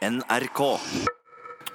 NRK. 0.00 0.60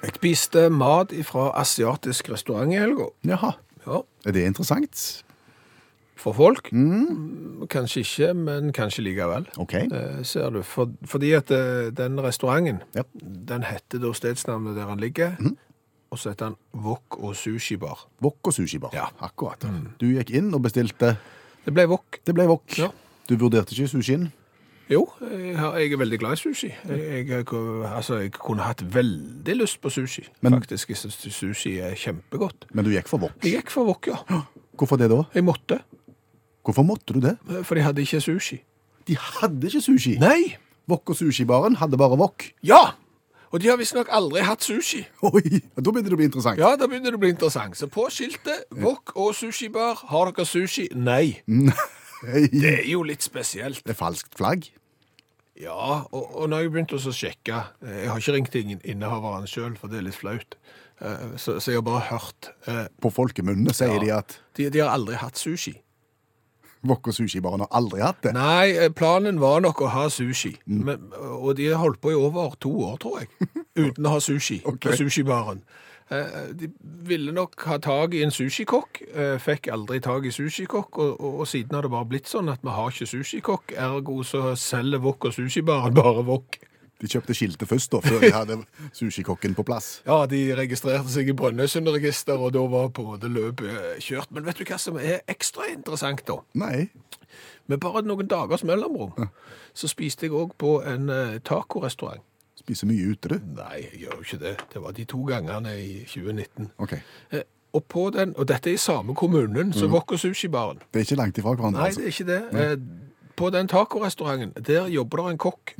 Jeg 0.02 0.14
spiste 0.18 0.64
mat 0.74 1.12
fra 1.28 1.50
asiatisk 1.60 2.30
restaurant 2.32 2.72
i 2.74 2.78
helga. 2.80 3.06
Jaha. 3.26 3.52
Ja, 3.86 4.00
Er 4.26 4.32
det 4.32 4.46
interessant? 4.46 5.22
for 6.16 6.32
folk. 6.32 6.72
Mm, 6.72 7.66
Kanskje 7.70 8.00
ikke, 8.00 8.34
men 8.34 8.72
kanskje 8.72 9.02
likevel. 9.04 9.46
OK. 9.58 9.74
Eh, 9.74 10.24
ser 10.24 10.50
du. 10.50 10.62
For, 10.62 10.88
fordi 11.04 11.32
at 11.36 11.50
eh, 11.50 11.90
den 11.94 12.18
restauranten, 12.18 12.80
Ja. 12.96 13.02
den 13.22 13.62
heter 13.62 13.98
da 14.00 14.12
stedsnavnet 14.12 14.74
der 14.76 14.86
han 14.88 14.98
ligger, 14.98 15.36
og 16.10 16.18
så 16.18 16.30
heter 16.30 16.44
han 16.46 16.56
Wok 16.74 17.18
og 17.22 17.36
Sushi 17.36 17.76
Bar. 17.76 18.08
Wok 18.22 18.38
og 18.46 18.52
sushi 18.52 18.78
bar. 18.78 18.90
Ja. 18.94 19.04
Akkurat. 19.20 19.62
Du 20.00 20.06
gikk 20.06 20.30
inn 20.30 20.52
og 20.54 20.62
bestilte 20.62 21.16
Det 21.64 21.74
ble 21.74 21.86
Wok. 21.86 22.18
Det 22.26 22.34
ble 22.34 22.46
wok. 22.48 22.78
Ja. 22.78 22.88
Du 23.28 23.36
vurderte 23.36 23.70
ikke 23.74 23.88
sushien? 23.88 24.32
Jo, 24.90 25.00
jeg, 25.20 25.92
er 25.92 25.98
veldig 25.98 26.18
glad 26.22 26.36
i 26.36 26.40
sushi. 26.40 26.68
Jeg, 26.88 27.24
jeg, 27.28 27.46
altså, 27.90 28.20
jeg 28.22 28.32
kunne 28.36 28.62
hatt 28.62 28.84
veldig 28.94 29.56
lyst 29.58 29.80
på 29.82 29.90
sushi. 29.90 30.22
Men- 30.46 30.52
Faktisk, 30.60 30.88
jeg 30.92 30.96
synes 31.00 31.14
sushi 31.34 31.78
er 31.82 31.94
kjempegodt. 31.98 32.68
Men 32.72 32.84
du 32.86 32.90
gikk 32.94 33.08
for 33.10 33.18
wok. 33.18 33.32
Jeg 33.42 33.52
gikk 33.60 33.70
for 33.74 33.84
Wok, 33.88 34.06
ja. 34.06 34.42
Hvorfor 34.78 34.96
det 35.00 35.10
da? 35.10 35.22
Jeg 35.34 35.44
måtte, 35.44 35.80
Hvorfor 36.66 36.82
måtte 36.82 37.14
du 37.14 37.20
det? 37.20 37.36
for 37.64 37.74
de 37.74 37.80
hadde 37.82 38.02
ikke 38.02 38.20
sushi. 38.20 38.60
De 39.08 39.16
hadde 39.16 39.66
ikke 39.66 39.80
sushi. 39.80 40.16
Nei! 40.18 40.56
Wok 40.88 41.10
og 41.10 41.16
sushibaren 41.16 41.76
hadde 41.76 41.96
bare 41.98 42.16
wok. 42.18 42.44
Ja! 42.62 42.92
Og 43.52 43.60
de 43.62 43.68
har 43.70 43.76
visstnok 43.78 44.08
aldri 44.10 44.42
hatt 44.42 44.62
sushi. 44.66 45.04
Oi, 45.22 45.42
da 45.78 45.90
begynner 45.90 46.10
det 46.10 46.14
å 46.14 46.18
bli 46.18 46.26
interessant. 46.26 46.58
Ja, 46.58 46.74
da 46.76 46.86
begynner 46.90 47.10
det 47.14 47.18
å 47.18 47.22
bli 47.22 47.30
interessant. 47.30 47.76
Så 47.78 47.86
på 47.90 48.06
skiltet, 48.10 48.66
Wok 48.82 49.14
og 49.16 49.34
sushibar, 49.38 49.94
har 50.10 50.32
dere 50.34 50.46
sushi? 50.46 50.88
Nei. 50.94 51.40
Det 52.24 52.72
er 52.80 52.88
jo 52.90 53.02
litt 53.06 53.22
spesielt. 53.24 53.82
Det 53.84 53.92
er 53.94 53.98
falskt 53.98 54.36
flagg. 54.38 54.68
Ja, 55.56 56.02
og, 56.12 56.24
og 56.36 56.50
når 56.52 56.66
jeg 56.66 56.72
begynte 56.74 56.98
å 56.98 57.12
sjekke 57.16 57.62
eh, 57.80 58.02
Jeg 58.02 58.10
har 58.10 58.20
ikke 58.20 58.32
ringt 58.34 58.56
ingen 58.60 58.80
innehaveren 58.84 59.46
sjøl, 59.48 59.72
for 59.80 59.88
det 59.88 60.02
er 60.02 60.04
litt 60.10 60.18
flaut. 60.18 60.56
Eh, 61.00 61.36
Så, 61.40 61.54
så 61.64 61.72
jeg 61.72 61.80
har 61.80 61.86
bare 61.86 62.02
hørt 62.10 62.50
eh, 62.68 62.86
På 63.00 63.08
folkemunne 63.12 63.72
sier 63.76 63.94
Ja. 63.96 64.02
de 64.04 64.10
at 64.18 64.36
de, 64.56 64.68
de 64.74 64.82
har 64.84 64.92
aldri 64.92 65.16
hatt 65.16 65.36
sushi. 65.40 65.72
wok 66.86 67.08
og 67.08 67.14
sushibaren 67.16 67.64
har 67.64 67.72
aldri 67.74 68.00
hatt 68.04 68.20
det. 68.22 68.34
Nei, 68.36 68.88
planen 68.94 69.40
var 69.40 69.60
nok 69.64 69.80
å 69.82 69.88
ha 69.90 70.04
sushi. 70.12 70.52
Men, 70.66 71.08
og 71.40 71.56
de 71.58 71.70
har 71.72 71.80
holdt 71.82 71.98
på 72.04 72.12
i 72.12 72.14
over 72.14 72.52
to 72.62 72.70
år, 72.86 72.96
tror 73.02 73.24
jeg, 73.24 73.48
uten 73.88 74.06
å 74.06 74.12
ha 74.12 74.20
sushi 74.22 74.60
okay. 74.64 74.92
på 74.92 75.00
sushibaren. 75.00 75.64
Eh, 76.10 76.52
De 76.54 76.68
ville 77.08 77.32
nok 77.34 77.58
ha 77.66 77.78
tak 77.82 78.14
i 78.14 78.20
en 78.22 78.30
sushikokk, 78.30 79.00
eh, 79.10 79.38
fikk 79.42 79.66
aldri 79.74 79.98
tak 80.00 80.28
i 80.28 80.30
sushikokk, 80.30 80.98
og, 81.02 81.16
og, 81.20 81.40
og 81.42 81.48
siden 81.50 81.74
har 81.74 81.82
det 81.82 81.90
bare 81.90 82.06
blitt 82.06 82.30
sånn 82.30 82.50
at 82.52 82.62
vi 82.62 82.70
har 82.76 82.92
ikke 82.94 83.08
sushikokk, 83.10 83.74
ergo 83.74 84.20
så 84.22 84.52
selger 84.60 85.02
Wok 85.02 85.26
og 85.30 85.34
sushibaren 85.34 85.94
bare 85.98 86.22
Wok. 86.28 86.60
De 87.02 87.10
kjøpte 87.12 87.34
skiltet 87.36 87.68
først, 87.68 87.90
da, 87.92 87.98
før 88.00 88.22
de 88.22 88.30
hadde 88.32 88.54
sushikokken 88.96 89.56
på 89.58 89.66
plass. 89.68 89.88
Ja, 90.08 90.22
de 90.30 90.44
registrerte 90.56 91.10
seg 91.12 91.28
i 91.28 91.34
Brønnøysundregisteret, 91.36 92.38
og 92.40 92.54
da 92.54 92.62
var 92.72 92.88
på 92.94 93.18
det 93.20 93.32
løpet 93.34 93.66
eh, 93.68 93.98
kjørt. 94.00 94.30
Men 94.32 94.46
vet 94.46 94.62
du 94.62 94.64
hva 94.70 94.78
som 94.80 94.96
er 95.02 95.20
ekstra 95.28 95.66
interessant 95.74 96.22
da? 96.30 96.38
Nei. 96.54 96.86
Med 97.66 97.82
bare 97.82 98.04
noen 98.06 98.30
dagers 98.30 98.62
mellomrom, 98.64 99.26
så 99.74 99.90
spiste 99.90 100.28
jeg 100.28 100.32
òg 100.38 100.54
på 100.56 100.78
en 100.86 101.10
tacorestaurant. 101.44 102.22
Spiser 102.66 102.88
mye 102.90 103.10
ute, 103.14 103.28
du. 103.30 103.36
Nei, 103.60 103.76
jeg 103.84 104.00
gjør 104.04 104.16
jo 104.18 104.24
ikke 104.26 104.38
det. 104.42 104.54
Det 104.72 104.80
var 104.82 104.94
de 104.96 105.04
to 105.06 105.20
gangene 105.28 105.74
i 105.78 106.00
2019. 106.10 106.70
OK. 106.82 106.96
Eh, 107.32 107.44
Og, 107.76 107.84
på 107.84 108.06
den, 108.10 108.32
og 108.40 108.46
dette 108.48 108.70
er 108.70 108.74
i 108.74 108.80
samme 108.80 109.14
kommunen 109.14 109.72
som 109.76 109.92
Wok 109.92 110.12
og 110.16 110.18
Sushibaren. 110.18 110.78
Det 110.94 111.00
er 111.00 111.04
ikke 111.04 111.18
langt 111.20 111.38
ifra 111.38 111.52
hverandre, 111.54 111.78
Nei, 111.82 111.86
altså. 111.90 112.00
det 112.00 112.06
er 112.06 112.14
ikke 112.14 112.26
det. 112.32 112.70
Eh, 112.72 113.32
På 113.36 113.50
den 113.52 113.68
tacorestauranten, 113.68 114.64
der 114.64 114.86
jobber 114.88 115.22
det 115.22 115.30
en 115.34 115.38
kokk. 115.38 115.74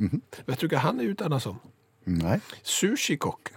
Vet 0.47 0.61
du 0.61 0.67
hva 0.69 0.77
han 0.83 0.99
er 1.01 1.09
utdannet 1.15 1.41
som? 1.41 1.57
Nei. 2.05 2.37
Sushikokk. 2.63 3.51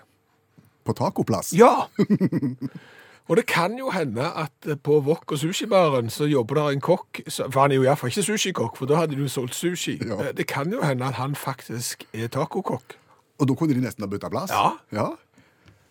På 0.84 0.92
tacoplass. 0.97 1.53
Ja! 1.53 1.84
Og 3.31 3.37
det 3.37 3.44
kan 3.47 3.77
jo 3.78 3.91
hende 3.94 4.25
at 4.27 4.67
eh, 4.67 4.75
på 4.83 4.97
Wok 5.06 5.33
og 5.33 5.39
sushibaren 5.39 6.09
så 6.11 6.25
jobber 6.27 6.55
der 6.59 6.69
en 6.75 6.81
kokk, 6.83 7.21
for 7.31 7.60
han 7.60 7.71
er 7.71 7.77
jo 7.78 7.84
iallfall 7.84 8.10
ikke 8.10 8.25
sushikokk, 8.27 8.75
for 8.81 8.87
da 8.91 8.97
hadde 8.99 9.15
de 9.15 9.22
jo 9.22 9.28
solgt 9.31 9.54
sushi. 9.54 9.99
Ja. 10.03 10.16
Eh, 10.31 10.33
Det 10.37 10.47
kan 10.50 10.72
jo 10.72 10.81
hende 10.83 11.04
at 11.06 11.15
han 11.21 11.34
faktisk 11.38 12.03
er 12.12 12.27
tacokokk. 12.27 12.97
Og 13.41 13.49
da 13.49 13.56
kunne 13.56 13.75
de 13.77 13.83
nesten 13.83 14.05
ha 14.05 14.11
bytta 14.12 14.31
plass? 14.33 14.53
Ja. 14.53 14.77
ja. 14.95 15.09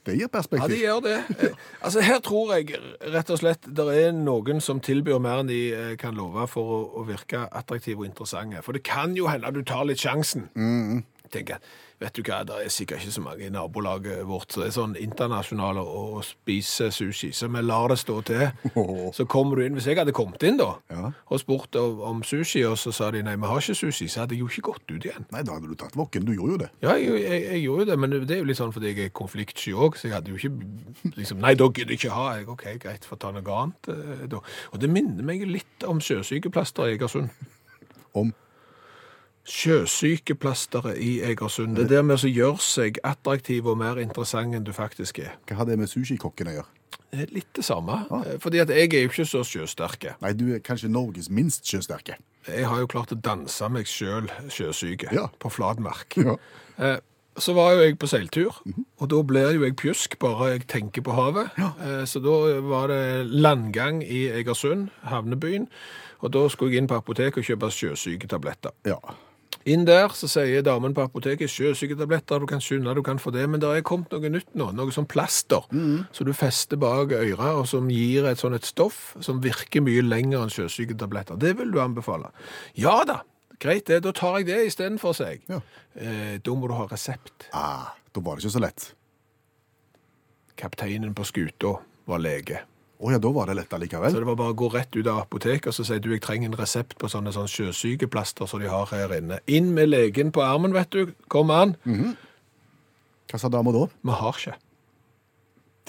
Det 0.07 0.15
gir 0.15 0.29
perspektiv. 0.31 0.71
Ja, 0.71 0.75
de 0.75 0.79
gjør 0.85 0.99
det. 1.05 1.17
Eh, 1.49 1.55
Altså, 1.83 2.01
her 2.01 2.19
tror 2.23 2.53
jeg 2.55 2.77
rett 3.13 3.29
og 3.33 3.39
slett 3.41 3.67
det 3.67 3.85
er 3.99 4.13
noen 4.15 4.61
som 4.63 4.79
tilbyr 4.83 5.19
mer 5.21 5.41
enn 5.43 5.49
de 5.51 5.59
eh, 5.75 5.93
kan 5.99 6.15
love 6.17 6.45
for 6.49 6.71
å, 6.75 6.79
å 7.01 7.05
virke 7.07 7.43
attraktive 7.51 7.99
og 8.03 8.07
interessante. 8.07 8.63
For 8.65 8.77
det 8.77 8.83
kan 8.87 9.15
jo 9.17 9.27
hende 9.29 9.49
at 9.49 9.57
du 9.57 9.61
tar 9.67 9.83
litt 9.89 10.01
sjansen. 10.01 10.47
Tenker, 11.29 11.59
jeg, 11.59 11.77
vet 11.99 12.15
du 12.15 12.21
hva, 12.23 12.37
det 12.47 12.55
er 12.65 12.69
sikkert 12.71 13.01
ikke 13.03 13.11
så 13.13 13.21
mange 13.21 13.45
i 13.45 13.49
nabolaget 13.53 14.21
vårt 14.27 14.53
som 14.55 14.63
er 14.63 14.71
sånn 14.73 14.93
internasjonale 14.97 15.81
og 15.83 16.21
spiser 16.25 16.89
sushi, 16.95 17.29
så 17.35 17.49
vi 17.51 17.61
lar 17.61 17.91
det 17.91 17.97
stå 17.99 18.15
til. 18.25 18.45
Så 19.13 19.25
kommer 19.29 19.59
du 19.59 19.65
inn, 19.65 19.75
hvis 19.77 19.87
jeg 19.91 19.99
hadde 19.99 20.13
kommet 20.15 20.43
inn 20.47 20.57
da, 20.61 20.69
Ja. 20.89 21.11
og 21.29 21.39
spurt 21.41 21.75
om, 21.79 22.23
sushi, 22.23 22.63
og 22.65 22.77
så 22.79 22.93
sa 22.95 23.11
de 23.11 23.21
nei, 23.23 23.35
vi 23.35 23.45
har 23.51 23.59
ikke 23.61 23.75
sushi, 23.77 24.07
så 24.09 24.23
hadde 24.23 24.35
jeg 24.37 24.41
jo 24.45 24.47
ikke 24.49 24.65
gått 24.71 24.89
ut 24.95 25.05
igjen. 25.09 25.27
Nei, 25.35 25.43
da 25.43 25.57
hadde 25.59 25.67
du 25.69 25.75
tatt 25.75 25.95
vokken. 25.99 26.25
Du 26.25 26.33
gjorde 26.33 26.55
jo 26.55 26.61
det. 26.63 26.69
Ja, 26.81 26.95
jeg, 26.95 27.19
jeg, 27.23 27.43
jeg 27.51 27.61
gjorde 27.67 27.85
jo 27.85 27.89
det, 27.91 27.99
men 27.99 28.15
det 28.23 28.35
er 28.37 28.41
jo 28.43 28.49
litt 28.49 28.59
sånn 28.61 28.73
fordi 28.75 28.93
jeg 28.93 29.09
er 29.09 29.13
konfliktsky 29.19 29.75
òg, 29.75 29.99
så 29.99 30.07
jeg 30.09 30.15
hadde 30.17 30.33
jo 30.33 30.39
ikke 30.39 31.13
liksom 31.19 31.39
Nei, 31.43 31.53
da 31.59 31.67
gidder 31.69 31.93
jeg 31.95 32.01
ikke 32.03 32.15
ha. 32.15 32.27
Jeg, 32.39 32.47
OK, 32.55 32.65
greit, 32.81 33.05
få 33.07 33.19
ta 33.19 33.31
noe 33.35 33.43
annet. 33.59 33.91
eh, 33.93 34.25
da. 34.31 34.39
Og 34.73 34.79
det 34.81 34.89
minner 34.89 35.23
meg 35.27 35.43
litt 35.47 35.85
om 35.87 35.99
sjøsykeplaster 36.03 36.89
i 36.89 36.95
Egersund. 36.97 37.29
Om 38.17 38.31
Sjøsykeplasteret 39.49 40.97
i 41.01 41.19
Egersund. 41.25 41.75
Det 41.75 41.85
er 41.87 41.95
der 41.95 42.03
med 42.05 42.21
å 42.23 42.29
gjøre 42.29 42.61
seg 42.63 42.99
attraktiv 43.03 43.67
og 43.67 43.77
mer 43.81 43.99
interessant 44.01 44.55
enn 44.55 44.63
du 44.67 44.71
faktisk 44.75 45.19
er. 45.23 45.33
Hva 45.49 45.57
har 45.61 45.65
det 45.69 45.77
med 45.81 45.89
sushikokken 45.91 46.51
å 46.51 46.53
gjøre? 46.59 46.69
Litt 47.33 47.49
det 47.57 47.63
samme. 47.65 48.03
Ah. 48.13 48.25
Fordi 48.41 48.59
at 48.61 48.69
jeg 48.69 48.91
er 48.93 49.05
jo 49.07 49.09
ikke 49.09 49.25
så 49.25 49.41
sjøsterke. 49.47 50.13
Nei, 50.21 50.33
du 50.37 50.51
er 50.53 50.61
kanskje 50.65 50.91
Norges 50.93 51.29
minst 51.33 51.65
sjøsterke. 51.65 52.19
Jeg 52.47 52.65
har 52.69 52.79
jo 52.83 52.89
klart 52.89 53.11
å 53.13 53.17
danse 53.21 53.69
meg 53.73 53.89
sjøl 53.89 54.29
sjøsyke 54.53 55.11
Ja. 55.13 55.27
på 55.39 55.49
flat 55.51 55.79
mark. 55.79 56.13
Ja. 56.17 56.35
Eh, 56.77 56.97
Så 57.39 57.53
var 57.55 57.71
jo 57.71 57.79
jeg 57.85 57.97
på 57.97 58.07
seiltur, 58.09 58.51
og 58.99 59.07
da 59.09 59.21
blir 59.23 59.53
jo 59.53 59.63
jeg 59.63 59.75
pjusk 59.77 60.17
bare 60.19 60.49
jeg 60.57 60.67
tenker 60.67 61.01
på 61.01 61.13
havet. 61.15 61.49
Eh, 61.57 62.03
Så 62.05 62.19
da 62.19 62.59
var 62.59 62.87
det 62.87 63.27
landgang 63.31 64.01
i 64.03 64.27
Egersund, 64.27 64.89
havnebyen, 65.05 65.67
og 66.21 66.31
da 66.33 66.47
skulle 66.49 66.71
jeg 66.73 66.81
inn 66.81 66.87
på 66.87 66.97
apoteket 66.99 67.37
og 67.37 67.43
kjøpe 67.45 67.71
sjøsyketabletter. 67.71 68.71
Ja. 68.85 68.97
Inn 69.67 69.83
der 69.85 70.13
så 70.15 70.27
sier 70.31 70.63
damen 70.63 70.93
på 70.95 71.03
apoteket 71.03 71.51
sjøsyketabletter, 71.51 72.39
du 72.39 72.47
kan 72.47 72.61
skynde, 72.63 72.93
du 72.95 73.01
kan 73.03 73.19
få 73.19 73.33
det, 73.35 73.43
men 73.49 73.59
det 73.59 73.67
er 73.69 73.83
kommet 73.85 74.11
noe 74.15 74.31
nytt 74.31 74.53
nå, 74.55 74.69
noe 74.77 74.93
sånn 74.95 75.07
plaster, 75.09 75.65
så 76.15 76.23
du 76.27 76.31
fester 76.33 76.79
bak 76.79 77.11
øret, 77.11 77.59
og 77.59 77.67
som 77.67 77.89
gir 77.91 78.25
et 78.29 78.39
sånn 78.39 78.55
et 78.55 78.65
stoff 78.65 79.17
som 79.19 79.41
virker 79.43 79.83
mye 79.83 80.05
lenger 80.05 80.45
enn 80.45 80.53
sjøsyketabletter. 80.53 81.35
Det 81.35 81.57
vil 81.59 81.73
du 81.75 81.81
anbefale. 81.83 82.31
Ja 82.79 83.01
da, 83.03 83.19
greit 83.59 83.87
det, 83.91 83.99
da 84.07 84.15
tar 84.15 84.39
jeg 84.39 84.49
det 84.53 84.61
istedenfor, 84.71 85.13
sier 85.17 85.35
jeg. 85.35 85.43
Ja. 85.51 85.59
Eh, 85.99 86.39
da 86.39 86.55
må 86.55 86.71
du 86.71 86.77
ha 86.79 86.87
resept. 86.87 87.49
Ah, 87.51 87.91
da 88.15 88.23
var 88.23 88.39
det 88.39 88.47
ikke 88.47 88.55
så 88.55 88.63
lett. 88.63 88.89
Kapteinen 90.59 91.13
på 91.15 91.27
skuta 91.27 91.75
var 92.09 92.23
lege. 92.23 92.63
Å 92.99 93.11
ja, 93.13 93.17
da 93.23 93.29
var 93.31 93.47
det 93.47 93.55
lett 93.55 93.71
allikevel. 93.73 94.11
Så 94.11 94.19
det 94.19 94.27
var 94.27 94.35
bare 94.35 94.51
å 94.51 94.57
gå 94.59 94.67
rett 94.73 94.91
ut 94.97 95.07
av 95.07 95.21
apoteket 95.21 95.69
og 95.71 95.75
så 95.77 95.85
si 95.87 95.99
du, 96.03 96.09
jeg 96.11 96.19
trenger 96.25 96.49
en 96.51 96.57
resept 96.59 96.97
på 96.99 97.07
sånne, 97.07 97.31
sånne 97.31 97.47
sjøsykeplaster 97.47 98.49
som 98.51 98.59
de 98.59 98.67
har 98.67 98.89
her 98.91 99.13
inne. 99.21 99.37
Inn 99.47 99.69
med 99.77 99.87
legen 99.93 100.33
på 100.35 100.43
armen, 100.43 100.73
vet 100.75 100.91
du. 100.91 101.13
Kom 101.31 101.53
an. 101.55 101.77
Hva 103.31 103.39
sa 103.39 103.47
dama 103.53 103.71
da? 103.71 103.85
Vi 104.03 104.17
har 104.19 104.35
ikke. 104.41 104.55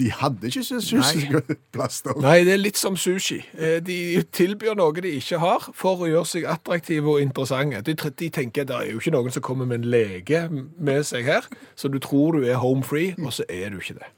De 0.01 0.07
hadde 0.17 0.49
ikke 0.49 0.63
sjøsykeplaster. 0.65 2.15
Nei, 2.23 2.39
det 2.47 2.55
er 2.55 2.63
litt 2.63 2.79
som 2.81 2.95
sushi. 2.97 3.41
Eh, 3.59 3.81
De 3.85 4.23
tilbyr 4.33 4.79
noe 4.79 4.95
de 5.03 5.11
ikke 5.19 5.41
har, 5.43 5.67
for 5.77 6.01
å 6.07 6.09
gjøre 6.09 6.31
seg 6.31 6.47
attraktive 6.49 7.11
og 7.11 7.21
interessante. 7.21 7.83
De, 7.91 7.97
de 8.23 8.31
tenker 8.33 8.65
det 8.71 8.77
er 8.79 8.87
jo 8.95 9.03
ikke 9.03 9.13
noen 9.19 9.35
som 9.35 9.43
kommer 9.45 9.67
med 9.69 9.83
en 9.83 9.91
lege 9.93 10.47
med 10.79 11.03
seg 11.11 11.27
her, 11.29 11.51
så 11.77 11.91
du 11.93 11.99
tror 12.01 12.39
du 12.39 12.47
er 12.49 12.63
home 12.63 12.87
free, 12.87 13.13
og 13.19 13.35
så 13.35 13.45
er 13.51 13.75
du 13.75 13.81
ikke 13.83 13.99
det. 13.99 14.09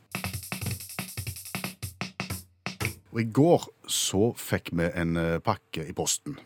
Og 3.12 3.20
i 3.20 3.28
går 3.28 3.66
så 3.92 4.32
fikk 4.40 4.72
vi 4.78 4.88
en 4.88 5.18
eh, 5.20 5.38
pakke 5.44 5.84
i 5.84 5.92
posten 5.96 6.38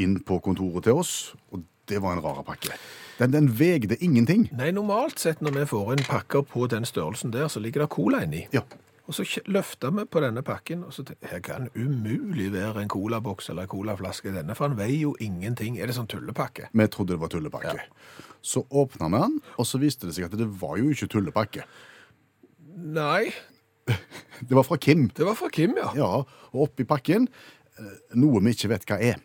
inn 0.00 0.16
på 0.24 0.40
kontoret 0.44 0.88
til 0.88 1.00
oss, 1.02 1.14
og 1.52 1.66
det 1.90 2.00
var 2.00 2.16
en 2.16 2.22
rar 2.24 2.42
pakke. 2.46 2.72
Den, 3.18 3.34
den 3.34 3.50
vegde 3.58 3.98
ingenting. 4.00 4.46
Nei, 4.56 4.70
normalt 4.72 5.20
sett 5.20 5.42
når 5.44 5.58
vi 5.58 5.66
får 5.74 5.90
inn 5.96 6.06
pakker 6.08 6.46
på 6.48 6.64
den 6.72 6.86
størrelsen 6.88 7.34
der, 7.34 7.50
så 7.52 7.60
ligger 7.60 7.84
det 7.84 7.90
cola 7.92 8.22
inni. 8.24 8.46
Ja. 8.54 8.64
Og 9.10 9.16
så 9.16 9.26
løfta 9.50 9.90
vi 9.90 10.04
på 10.06 10.22
denne 10.22 10.44
pakken, 10.46 10.84
og 10.86 10.94
så 10.94 11.02
tenkte 11.02 11.26
jeg, 11.26 11.32
her 11.34 11.40
kan 11.42 11.68
umulig 11.74 12.46
være 12.54 12.84
en 12.84 12.92
colaboks 12.92 13.50
eller 13.50 13.66
en 13.66 13.72
colaflaske 13.72 14.30
i 14.30 14.34
denne, 14.36 14.54
for 14.54 14.70
han 14.70 14.78
veier 14.78 15.08
jo 15.08 15.16
ingenting. 15.20 15.80
Er 15.80 15.90
det 15.90 15.96
sånn 15.98 16.08
tullepakke? 16.08 16.68
Vi 16.70 16.86
trodde 16.94 17.16
det 17.16 17.20
var 17.20 17.32
tullepakke. 17.32 17.88
Så 18.40 18.62
åpna 18.70 19.10
vi 19.10 19.24
den, 19.24 19.40
og 19.58 19.66
så 19.66 19.82
viste 19.82 20.06
det 20.06 20.14
seg 20.14 20.30
at 20.30 20.38
det 20.38 20.46
var 20.62 20.78
jo 20.78 20.94
ikke 20.94 21.10
tullepakke. 21.10 21.66
Nei, 22.80 23.32
Det 24.48 24.56
var 24.56 24.64
fra 24.64 24.76
Kim. 24.80 25.08
det 25.16 25.26
var 25.26 25.34
fra 25.36 25.48
Kim, 25.52 25.74
ja. 25.76 25.90
Ja, 25.96 26.12
og 26.52 26.62
oppi 26.68 26.84
pakken 26.88 27.28
eh, 27.78 27.90
noe 28.16 28.40
vi 28.40 28.54
ikke 28.56 28.70
vet 28.72 28.86
hva 28.88 28.96
er. 29.00 29.20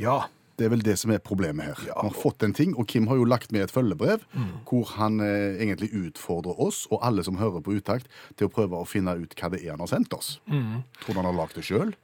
Ja, 0.00 0.24
Det 0.56 0.66
er 0.66 0.70
vel 0.70 0.84
det 0.86 0.94
som 1.00 1.10
er 1.10 1.18
problemet 1.18 1.64
her. 1.66 1.78
Ja, 1.88 1.94
Vi 2.00 2.08
har 2.12 2.14
fått 2.14 2.42
en 2.46 2.52
ting, 2.54 2.76
og 2.78 2.86
Kim 2.86 3.08
har 3.10 3.16
jo 3.18 3.24
lagt 3.26 3.50
med 3.52 3.64
et 3.66 3.72
følgebrev 3.74 4.20
Mm. 4.34 4.52
hvor 4.70 4.84
han 4.96 5.18
eh, 5.20 5.56
egentlig 5.58 5.90
utfordrer 5.92 6.54
oss 6.62 6.86
og 6.90 7.00
alle 7.02 7.24
som 7.26 7.36
hører 7.40 7.60
på 7.60 7.74
Utakt, 7.74 8.06
til 8.38 8.46
å 8.46 8.52
prøve 8.54 8.78
å 8.78 8.86
finne 8.86 9.16
ut 9.18 9.34
hva 9.34 9.50
det 9.50 9.64
er 9.64 9.72
han 9.74 9.80
har 9.82 9.90
sendt 9.90 10.14
oss. 10.14 10.38
Mm. 10.46 10.84
Tror 11.02 11.12
du 11.14 11.18
han 11.20 11.26
har 11.26 11.34
lagd 11.40 11.56
det 11.58 11.64
sjøl? 11.66 11.94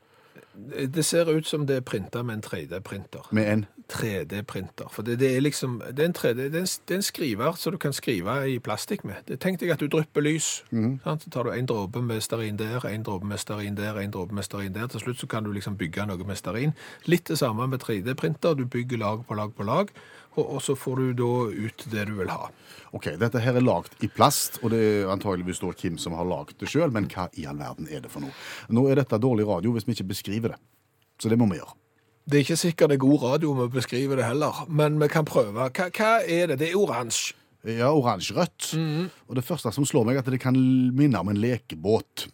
Det 0.94 1.05
ser 1.05 1.31
ut 1.31 1.47
som 1.47 1.67
det 1.67 1.76
er 1.76 1.81
printa 1.81 2.23
med 2.23 2.35
en 2.35 2.43
3D-printer. 2.43 3.29
Med 3.31 3.52
en 3.52 3.67
3D-printer. 3.93 4.88
For 4.91 5.02
det, 5.02 5.19
det 5.19 5.37
er 5.37 5.41
liksom 5.41 5.82
det 5.91 6.02
er, 6.02 6.08
en 6.11 6.17
3D, 6.17 6.35
det, 6.35 6.55
er 6.55 6.64
en, 6.64 6.73
det 6.88 6.94
er 6.94 6.99
en 6.99 7.06
skriver 7.06 7.52
som 7.58 7.73
du 7.73 7.79
kan 7.79 7.93
skrive 7.93 8.35
i 8.50 8.58
plastikk 8.58 9.05
med. 9.05 9.23
Det 9.29 9.41
Tenk 9.41 9.61
deg 9.61 9.70
at 9.75 9.81
du 9.81 9.87
drypper 9.87 10.25
lys. 10.26 10.50
sant? 11.05 11.23
Så 11.23 11.31
tar 11.31 11.47
du 11.47 11.52
en 11.55 11.70
dråpe 11.70 12.02
med 12.02 12.23
stearin 12.23 12.58
der, 12.58 12.87
en 12.87 13.06
dråpe 13.06 13.26
med 13.26 13.38
stearin 13.38 13.79
der, 13.79 13.99
en 13.99 14.11
dråpe 14.11 14.35
med 14.35 14.44
stearin 14.44 14.75
der. 14.75 14.87
Til 14.91 15.00
slutt 15.00 15.23
så 15.23 15.26
kan 15.26 15.44
du 15.44 15.52
liksom 15.52 15.79
bygge 15.79 16.06
noe 16.06 16.26
med 16.26 16.38
stearin. 16.38 16.75
Litt 17.06 17.29
det 17.31 17.38
samme 17.38 17.67
med 17.67 17.82
3D-printer. 17.82 18.55
Du 18.58 18.67
bygger 18.67 18.99
lag 18.99 19.26
på 19.26 19.38
lag 19.38 19.55
på 19.55 19.67
lag, 19.67 19.94
og, 20.37 20.44
og 20.44 20.62
så 20.62 20.77
får 20.79 21.00
du 21.00 21.12
da 21.21 21.32
ut 21.50 21.85
det 21.93 22.06
du 22.11 22.15
vil 22.21 22.31
ha. 22.32 22.50
OK, 22.97 23.12
dette 23.21 23.43
her 23.43 23.59
er 23.59 23.65
lagd 23.65 23.94
i 24.03 24.11
plast, 24.11 24.59
og 24.65 24.73
det 24.75 24.81
er 24.81 25.12
antageligvis 25.12 25.62
da 25.62 25.73
Kim 25.79 25.99
som 26.00 26.17
har 26.19 26.29
lagd 26.29 26.56
det 26.61 26.71
sjøl, 26.71 26.91
men 26.94 27.09
hva 27.11 27.29
i 27.38 27.47
all 27.50 27.61
verden 27.61 27.91
er 27.91 28.03
det 28.05 28.11
for 28.12 28.25
noe? 28.25 28.35
Nå 28.71 28.88
er 28.91 29.03
dette 29.03 29.21
dårlig 29.23 29.47
radio 29.49 29.75
hvis 29.75 29.87
vi 29.88 29.99
ikke 29.99 30.11
beskriver 30.12 30.55
det. 30.55 30.61
Så 31.21 31.31
det 31.31 31.38
må 31.38 31.50
vi 31.50 31.61
gjøre. 31.61 31.77
Det 32.31 32.38
er 32.38 32.44
ikke 32.44 32.61
sikkert 32.61 32.93
det 32.93 32.99
er 32.99 33.03
god 33.03 33.23
radio 33.25 33.53
om 33.53 33.62
vi 33.65 33.69
beskriver 33.75 34.21
det 34.21 34.27
heller, 34.29 34.65
men 34.69 34.99
vi 35.00 35.09
kan 35.11 35.27
prøve. 35.27 35.69
Hva, 35.71 35.88
hva 35.91 36.11
er 36.23 36.53
det? 36.53 36.61
Det 36.62 36.71
er 36.71 36.79
oransje. 36.79 37.37
Ja, 37.67 37.91
oransje-rødt. 37.93 38.71
Og 39.29 39.37
det 39.37 39.44
første 39.44 39.73
som 39.75 39.85
slår 39.85 40.06
meg, 40.09 40.17
er 40.17 40.25
at 40.25 40.31
det 40.32 40.41
kan 40.41 40.56
minne 40.97 41.21
om 41.21 41.29
en 41.29 41.41
lekebåt. 41.41 42.29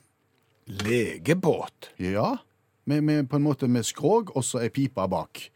Legebåt. 0.85 1.91
Ja, 1.99 2.37
med, 2.87 3.03
med, 3.03 3.27
på 3.31 3.41
en 3.41 3.47
måte 3.47 3.67
med 3.71 3.87
skrog, 3.87 4.31
og 4.37 4.45
så 4.47 4.63
ei 4.63 4.71
pipe 4.71 5.03
bak. 5.11 5.49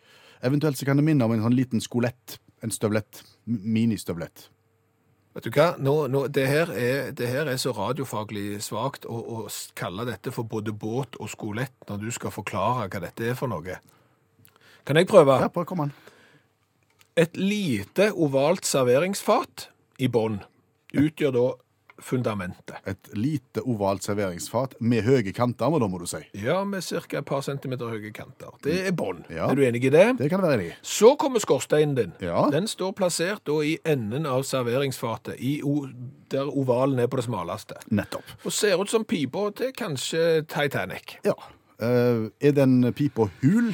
Eventuelt 0.43 0.79
så 0.79 0.89
kan 0.89 0.97
det 1.01 1.05
minne 1.05 1.27
om 1.27 1.35
en 1.35 1.45
sånn 1.45 1.57
liten 1.57 1.83
skolett. 1.85 2.39
En 2.65 2.73
støvlett. 2.73 3.23
Ministøvlett. 3.45 4.49
Vet 5.37 5.47
du 5.47 5.51
hva? 5.55 5.69
Nå, 5.79 5.95
nå, 6.11 6.25
det, 6.33 6.47
her 6.51 6.73
er, 6.75 7.11
det 7.15 7.29
her 7.31 7.47
er 7.53 7.59
så 7.61 7.71
radiofaglig 7.77 8.59
svakt 8.67 9.07
å, 9.07 9.15
å 9.15 9.43
kalle 9.79 10.09
dette 10.09 10.33
for 10.35 10.49
både 10.49 10.75
båt 10.75 11.21
og 11.23 11.31
skolett 11.31 11.77
når 11.89 12.03
du 12.03 12.09
skal 12.15 12.35
forklare 12.35 12.89
hva 12.91 13.03
dette 13.05 13.29
er 13.31 13.39
for 13.39 13.53
noe. 13.53 13.79
Kan 14.89 14.99
jeg 14.99 15.07
prøve? 15.11 15.39
Ja, 15.45 15.51
prøv, 15.53 15.69
kom 15.71 15.85
an. 15.85 15.95
Et 17.21 17.37
lite 17.39 18.11
ovalt 18.17 18.67
serveringsfat 18.67 19.69
i 20.03 20.09
bånn 20.11 20.41
utgjør 20.97 21.35
da 21.37 21.47
fundamentet. 22.05 22.77
Et 22.89 23.11
lite 23.17 23.63
ovalt 23.65 24.05
serveringsfat 24.07 24.77
med 24.81 25.05
høye 25.07 25.35
kanter, 25.37 25.71
må 25.71 25.81
da 25.83 25.89
må 25.91 26.01
du 26.01 26.07
si. 26.11 26.23
Ja, 26.41 26.63
med 26.65 26.85
ca. 26.85 27.03
et 27.19 27.29
par 27.29 27.45
centimeter 27.47 27.91
høye 27.91 28.13
kanter. 28.17 28.57
Det 28.65 28.79
er 28.89 28.97
bånn. 28.97 29.23
Ja. 29.31 29.51
Er 29.51 29.59
du 29.59 29.65
enig 29.67 29.85
i 29.85 29.93
det? 29.93 30.07
Det 30.19 30.31
kan 30.31 30.41
jeg 30.41 30.47
være 30.47 30.59
enig 30.59 30.71
i. 30.73 30.75
Så 30.83 31.15
kommer 31.21 31.43
skorsteinen 31.43 31.95
din. 31.99 32.13
Ja. 32.25 32.49
Den 32.53 32.69
står 32.71 32.95
plassert 32.99 33.45
da 33.49 33.61
i 33.65 33.77
enden 33.85 34.27
av 34.27 34.45
serveringsfatet, 34.49 35.41
der 36.31 36.51
ovalen 36.51 36.99
er 37.03 37.09
på 37.11 37.21
det 37.21 37.27
smaleste. 37.27 37.81
Nettopp. 37.91 38.37
Og 38.45 38.55
ser 38.55 38.81
ut 38.81 38.91
som 38.91 39.05
pipa 39.05 39.51
til 39.57 39.73
kanskje 39.77 40.45
Titanic. 40.51 41.19
Ja. 41.27 41.37
Uh, 41.81 42.29
er 42.45 42.53
den 42.53 42.93
pipa 42.93 43.31
hul? 43.41 43.73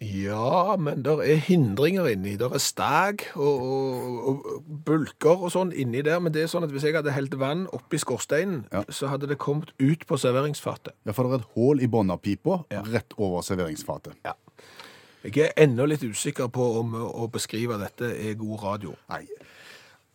Ja, 0.00 0.76
men 0.76 1.00
der 1.06 1.22
er 1.24 1.38
hindringer 1.40 2.04
inni. 2.10 2.34
Der 2.36 2.52
er 2.52 2.58
stag 2.60 3.22
og, 3.34 3.62
og, 3.64 4.26
og 4.28 4.64
bulker 4.84 5.40
og 5.46 5.50
sånn 5.54 5.72
inni 5.72 6.02
der. 6.04 6.18
Men 6.20 6.34
det 6.34 6.42
er 6.44 6.50
sånn 6.52 6.66
at 6.66 6.70
hvis 6.74 6.84
jeg 6.84 6.94
hadde 6.98 7.14
helt 7.16 7.36
vann 7.40 7.64
oppi 7.72 7.96
skorsteinen, 8.02 8.66
Ja. 8.72 8.82
så 8.92 9.08
hadde 9.08 9.26
det 9.30 9.38
kommet 9.40 9.72
ut 9.80 10.04
på 10.06 10.18
serveringsfatet. 10.20 10.92
Ja, 11.08 11.12
for 11.16 11.24
det 11.24 11.32
er 11.32 11.44
et 11.44 11.48
hull 11.56 11.80
i 11.80 11.88
bunnen 11.88 12.12
av 12.12 12.20
pipa, 12.20 12.64
Ja. 12.70 12.82
rett 12.84 13.16
over 13.16 13.40
serveringsfatet. 13.42 14.12
Ja. 14.24 14.32
Jeg 15.24 15.38
er 15.48 15.64
ennå 15.64 15.86
litt 15.88 16.04
usikker 16.04 16.48
på 16.52 16.66
om 16.78 16.92
å 16.94 17.30
beskrive 17.32 17.78
dette 17.80 18.04
er 18.28 18.34
god 18.38 18.62
radio. 18.62 18.92
Nei. 19.10 19.24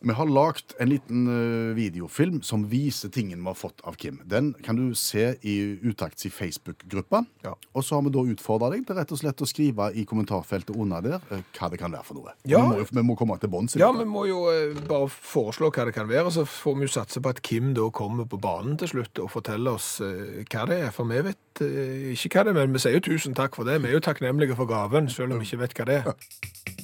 Vi 0.03 0.13
har 0.17 0.25
lagd 0.25 0.73
en 0.79 0.89
liten 0.89 1.27
eh, 1.29 1.75
videofilm 1.77 2.39
som 2.41 2.63
viser 2.69 3.09
tingen 3.13 3.43
vi 3.43 3.45
har 3.45 3.57
fått 3.57 3.83
av 3.85 3.93
Kim. 4.01 4.17
Den 4.25 4.53
kan 4.65 4.75
du 4.75 4.95
se 4.97 5.35
i 5.41 5.55
Utakts 5.83 6.25
Facebook-gruppa. 6.33 7.23
Ja. 7.45 7.53
Og 7.73 7.85
så 7.85 7.95
har 7.95 8.07
vi 8.07 8.13
da 8.15 8.23
utfordra 8.33 8.71
deg 8.73 8.87
til 8.87 8.97
rett 8.97 9.13
og 9.13 9.21
slett 9.21 9.43
å 9.45 9.49
skrive 9.49 9.91
i 9.93 10.05
kommentarfeltet 10.09 10.73
under 10.73 11.05
der 11.05 11.19
eh, 11.29 11.43
hva 11.53 11.69
det 11.69 11.77
kan 11.81 11.93
være 11.93 12.07
for 12.07 12.17
noe. 12.17 12.33
Ja. 12.49 12.63
Vi, 12.65 12.81
må, 12.81 12.87
vi 12.97 13.05
må 13.11 13.17
komme 13.19 13.37
til 13.41 13.53
bunns 13.53 13.77
i 13.77 13.83
Ja, 13.83 13.91
vi 13.93 14.07
må 14.09 14.25
jo 14.25 14.47
eh, 14.49 14.73
bare 14.89 15.11
foreslå 15.13 15.69
hva 15.69 15.85
det 15.85 15.93
kan 15.99 16.09
være, 16.09 16.33
så 16.33 16.47
får 16.49 16.79
vi 16.79 16.89
jo 16.89 16.95
satse 16.97 17.21
på 17.21 17.35
at 17.35 17.45
Kim 17.45 17.75
da 17.77 17.85
kommer 17.93 18.25
på 18.25 18.41
banen 18.41 18.81
til 18.81 18.95
slutt 18.95 19.21
og 19.21 19.29
forteller 19.37 19.77
oss 19.77 19.99
hva 20.01 20.65
det 20.65 20.81
er. 20.81 20.89
For 20.95 21.05
vi 21.05 21.21
vet 21.29 21.61
ikke 21.61 22.41
hva 22.41 22.47
det 22.47 22.55
er, 22.55 22.61
men 22.63 22.73
vi 22.73 22.81
sier 22.81 22.97
jo 22.97 23.05
tusen 23.05 23.37
takk 23.37 23.53
for 23.59 23.69
det. 23.69 23.83
Vi 23.85 23.91
er 23.91 23.99
jo 23.99 24.05
takknemlige 24.09 24.57
for 24.57 24.69
gaven, 24.69 25.13
selv 25.13 25.35
om 25.35 25.43
vi 25.43 25.51
ikke 25.51 25.61
vet 25.61 25.77
hva 25.77 25.91
det 25.91 26.01
er. 26.01 26.80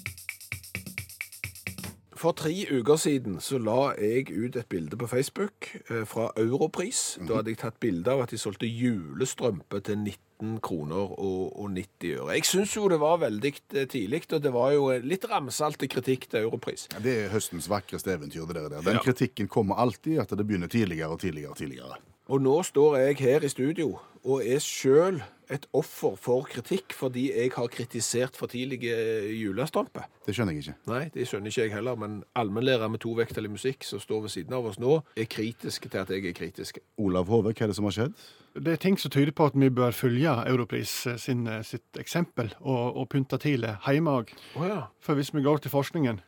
For 2.18 2.34
tre 2.34 2.52
uker 2.72 2.98
siden 2.98 3.36
så 3.44 3.60
la 3.62 3.92
jeg 4.00 4.32
ut 4.34 4.56
et 4.58 4.66
bilde 4.70 4.98
på 4.98 5.08
Facebook 5.08 5.68
eh, 5.90 6.04
fra 6.10 6.32
Europris. 6.38 7.20
Da 7.28 7.36
hadde 7.40 7.52
jeg 7.54 7.60
tatt 7.62 7.78
bilde 7.80 8.10
av 8.12 8.24
at 8.26 8.32
de 8.34 8.38
solgte 8.42 8.66
julestrømpe 8.70 9.80
til 9.86 9.98
19 10.02 10.60
kroner 10.66 11.14
og, 11.20 11.54
og 11.62 11.70
90 11.74 12.16
øre. 12.18 12.34
Jeg 12.38 12.46
syns 12.50 12.74
jo 12.78 12.88
det 12.90 13.00
var 13.02 13.20
veldig 13.22 13.54
eh, 13.76 13.86
tidlig, 13.90 14.24
og 14.34 14.44
det 14.44 14.54
var 14.54 14.74
jo 14.74 14.90
eh, 14.94 15.06
litt 15.06 15.26
ramsalte 15.30 15.88
kritikk 15.90 16.28
til 16.32 16.46
Europris. 16.48 16.88
Ja, 16.94 17.00
Det 17.06 17.16
er 17.26 17.30
høstens 17.34 17.70
vakreste 17.70 18.14
eventyr. 18.18 18.46
det 18.50 18.56
der. 18.72 18.82
Den 18.82 18.98
Ja. 19.00 19.04
kritikken 19.06 19.48
kommer 19.48 19.76
alltid 19.76 20.20
at 20.20 20.30
det 20.30 20.48
begynner 20.48 20.68
tidligere 20.68 21.10
og 21.14 21.20
tidligere. 21.20 21.50
og 21.52 21.58
tidligere. 21.58 21.98
Og 22.28 22.42
nå 22.42 22.58
står 22.64 22.98
jeg 22.98 23.16
her 23.20 23.44
i 23.46 23.50
studio 23.50 24.00
og 24.24 24.42
er 24.46 24.60
sjøl 24.60 25.22
et 25.54 25.68
offer 25.78 26.18
for 26.20 26.48
kritikk 26.50 26.96
fordi 26.96 27.28
jeg 27.30 27.54
har 27.56 27.70
kritisert 27.72 28.38
for 28.40 28.52
tidlige 28.52 28.96
julestamper. 29.38 30.08
Det 30.26 30.36
skjønner 30.36 30.58
jeg 30.58 30.66
ikke. 30.66 30.76
Nei, 30.92 31.04
det 31.14 31.28
skjønner 31.30 31.54
ikke 31.54 31.68
jeg 31.68 31.74
heller, 31.76 32.00
men 32.00 32.20
allmennlærer 32.38 32.92
med 32.92 33.02
to 33.04 33.14
vekttall 33.18 33.48
i 33.48 33.54
musikk 33.54 33.88
som 33.88 34.02
står 34.04 34.26
ved 34.26 34.36
siden 34.36 34.58
av 34.58 34.68
oss 34.68 34.80
nå, 34.82 35.00
er 35.16 35.30
kritisk 35.32 35.88
til 35.88 36.02
at 36.02 36.12
jeg 36.14 36.28
er 36.28 36.38
kritisk. 36.38 36.82
Olav 37.00 37.32
Hove, 37.32 37.54
hva 37.54 37.66
er 37.66 37.72
det 37.72 37.80
som 37.80 37.88
har 37.88 37.96
skjedd? 37.96 38.28
Det 38.58 38.74
er 38.74 38.82
ting 38.82 38.98
som 39.00 39.14
tyder 39.14 39.36
på 39.38 39.48
at 39.52 39.58
vi 39.58 39.70
bør 39.70 39.96
følge 39.96 40.34
Europris 40.50 40.94
eh, 41.08 41.20
sin, 41.22 41.46
eh, 41.48 41.64
sitt 41.66 42.00
eksempel 42.00 42.52
og, 42.60 42.98
og 42.98 43.10
pynte 43.14 43.40
til 43.42 43.68
det 43.68 43.78
hjemme 43.86 44.20
òg. 44.22 44.34
Oh, 44.58 44.66
ja. 44.66 44.88
For 45.04 45.20
hvis 45.20 45.34
vi 45.36 45.46
går 45.46 45.62
til 45.64 45.74
forskningen 45.74 46.24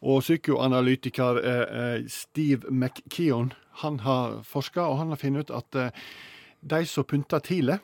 og 0.00 0.22
psykoanalytiker 0.22 1.40
eh, 1.42 1.78
eh, 1.80 2.04
Steve 2.08 2.70
McKeon 2.70 3.52
han 3.82 4.00
har 4.00 4.42
forska 4.46 4.82
og 4.82 4.98
han 4.98 5.08
har 5.14 5.20
funnet 5.20 5.48
ut 5.48 5.56
at 5.56 5.78
eh, 5.78 6.04
de 6.60 6.82
som 6.86 7.06
pynter 7.06 7.38
tidlig, 7.38 7.78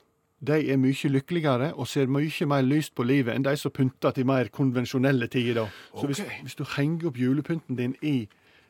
de 0.46 0.58
er 0.72 0.78
mye 0.80 1.10
lykkeligere 1.10 1.72
og 1.74 1.88
ser 1.88 2.10
mye 2.10 2.48
mer 2.50 2.64
lyst 2.66 2.94
på 2.94 3.06
livet 3.06 3.34
enn 3.34 3.46
de 3.46 3.56
som 3.60 3.72
pynter 3.74 4.14
til 4.14 4.26
mer 4.28 4.50
konvensjonelle 4.52 5.28
tider. 5.32 5.68
Så 5.92 6.00
Så 6.00 6.06
hvis, 6.06 6.22
hvis 6.42 6.54
du 6.54 6.64
henger 6.76 7.08
opp 7.08 7.18
julepynten 7.18 7.76
din 7.76 7.96
i, 8.02 8.28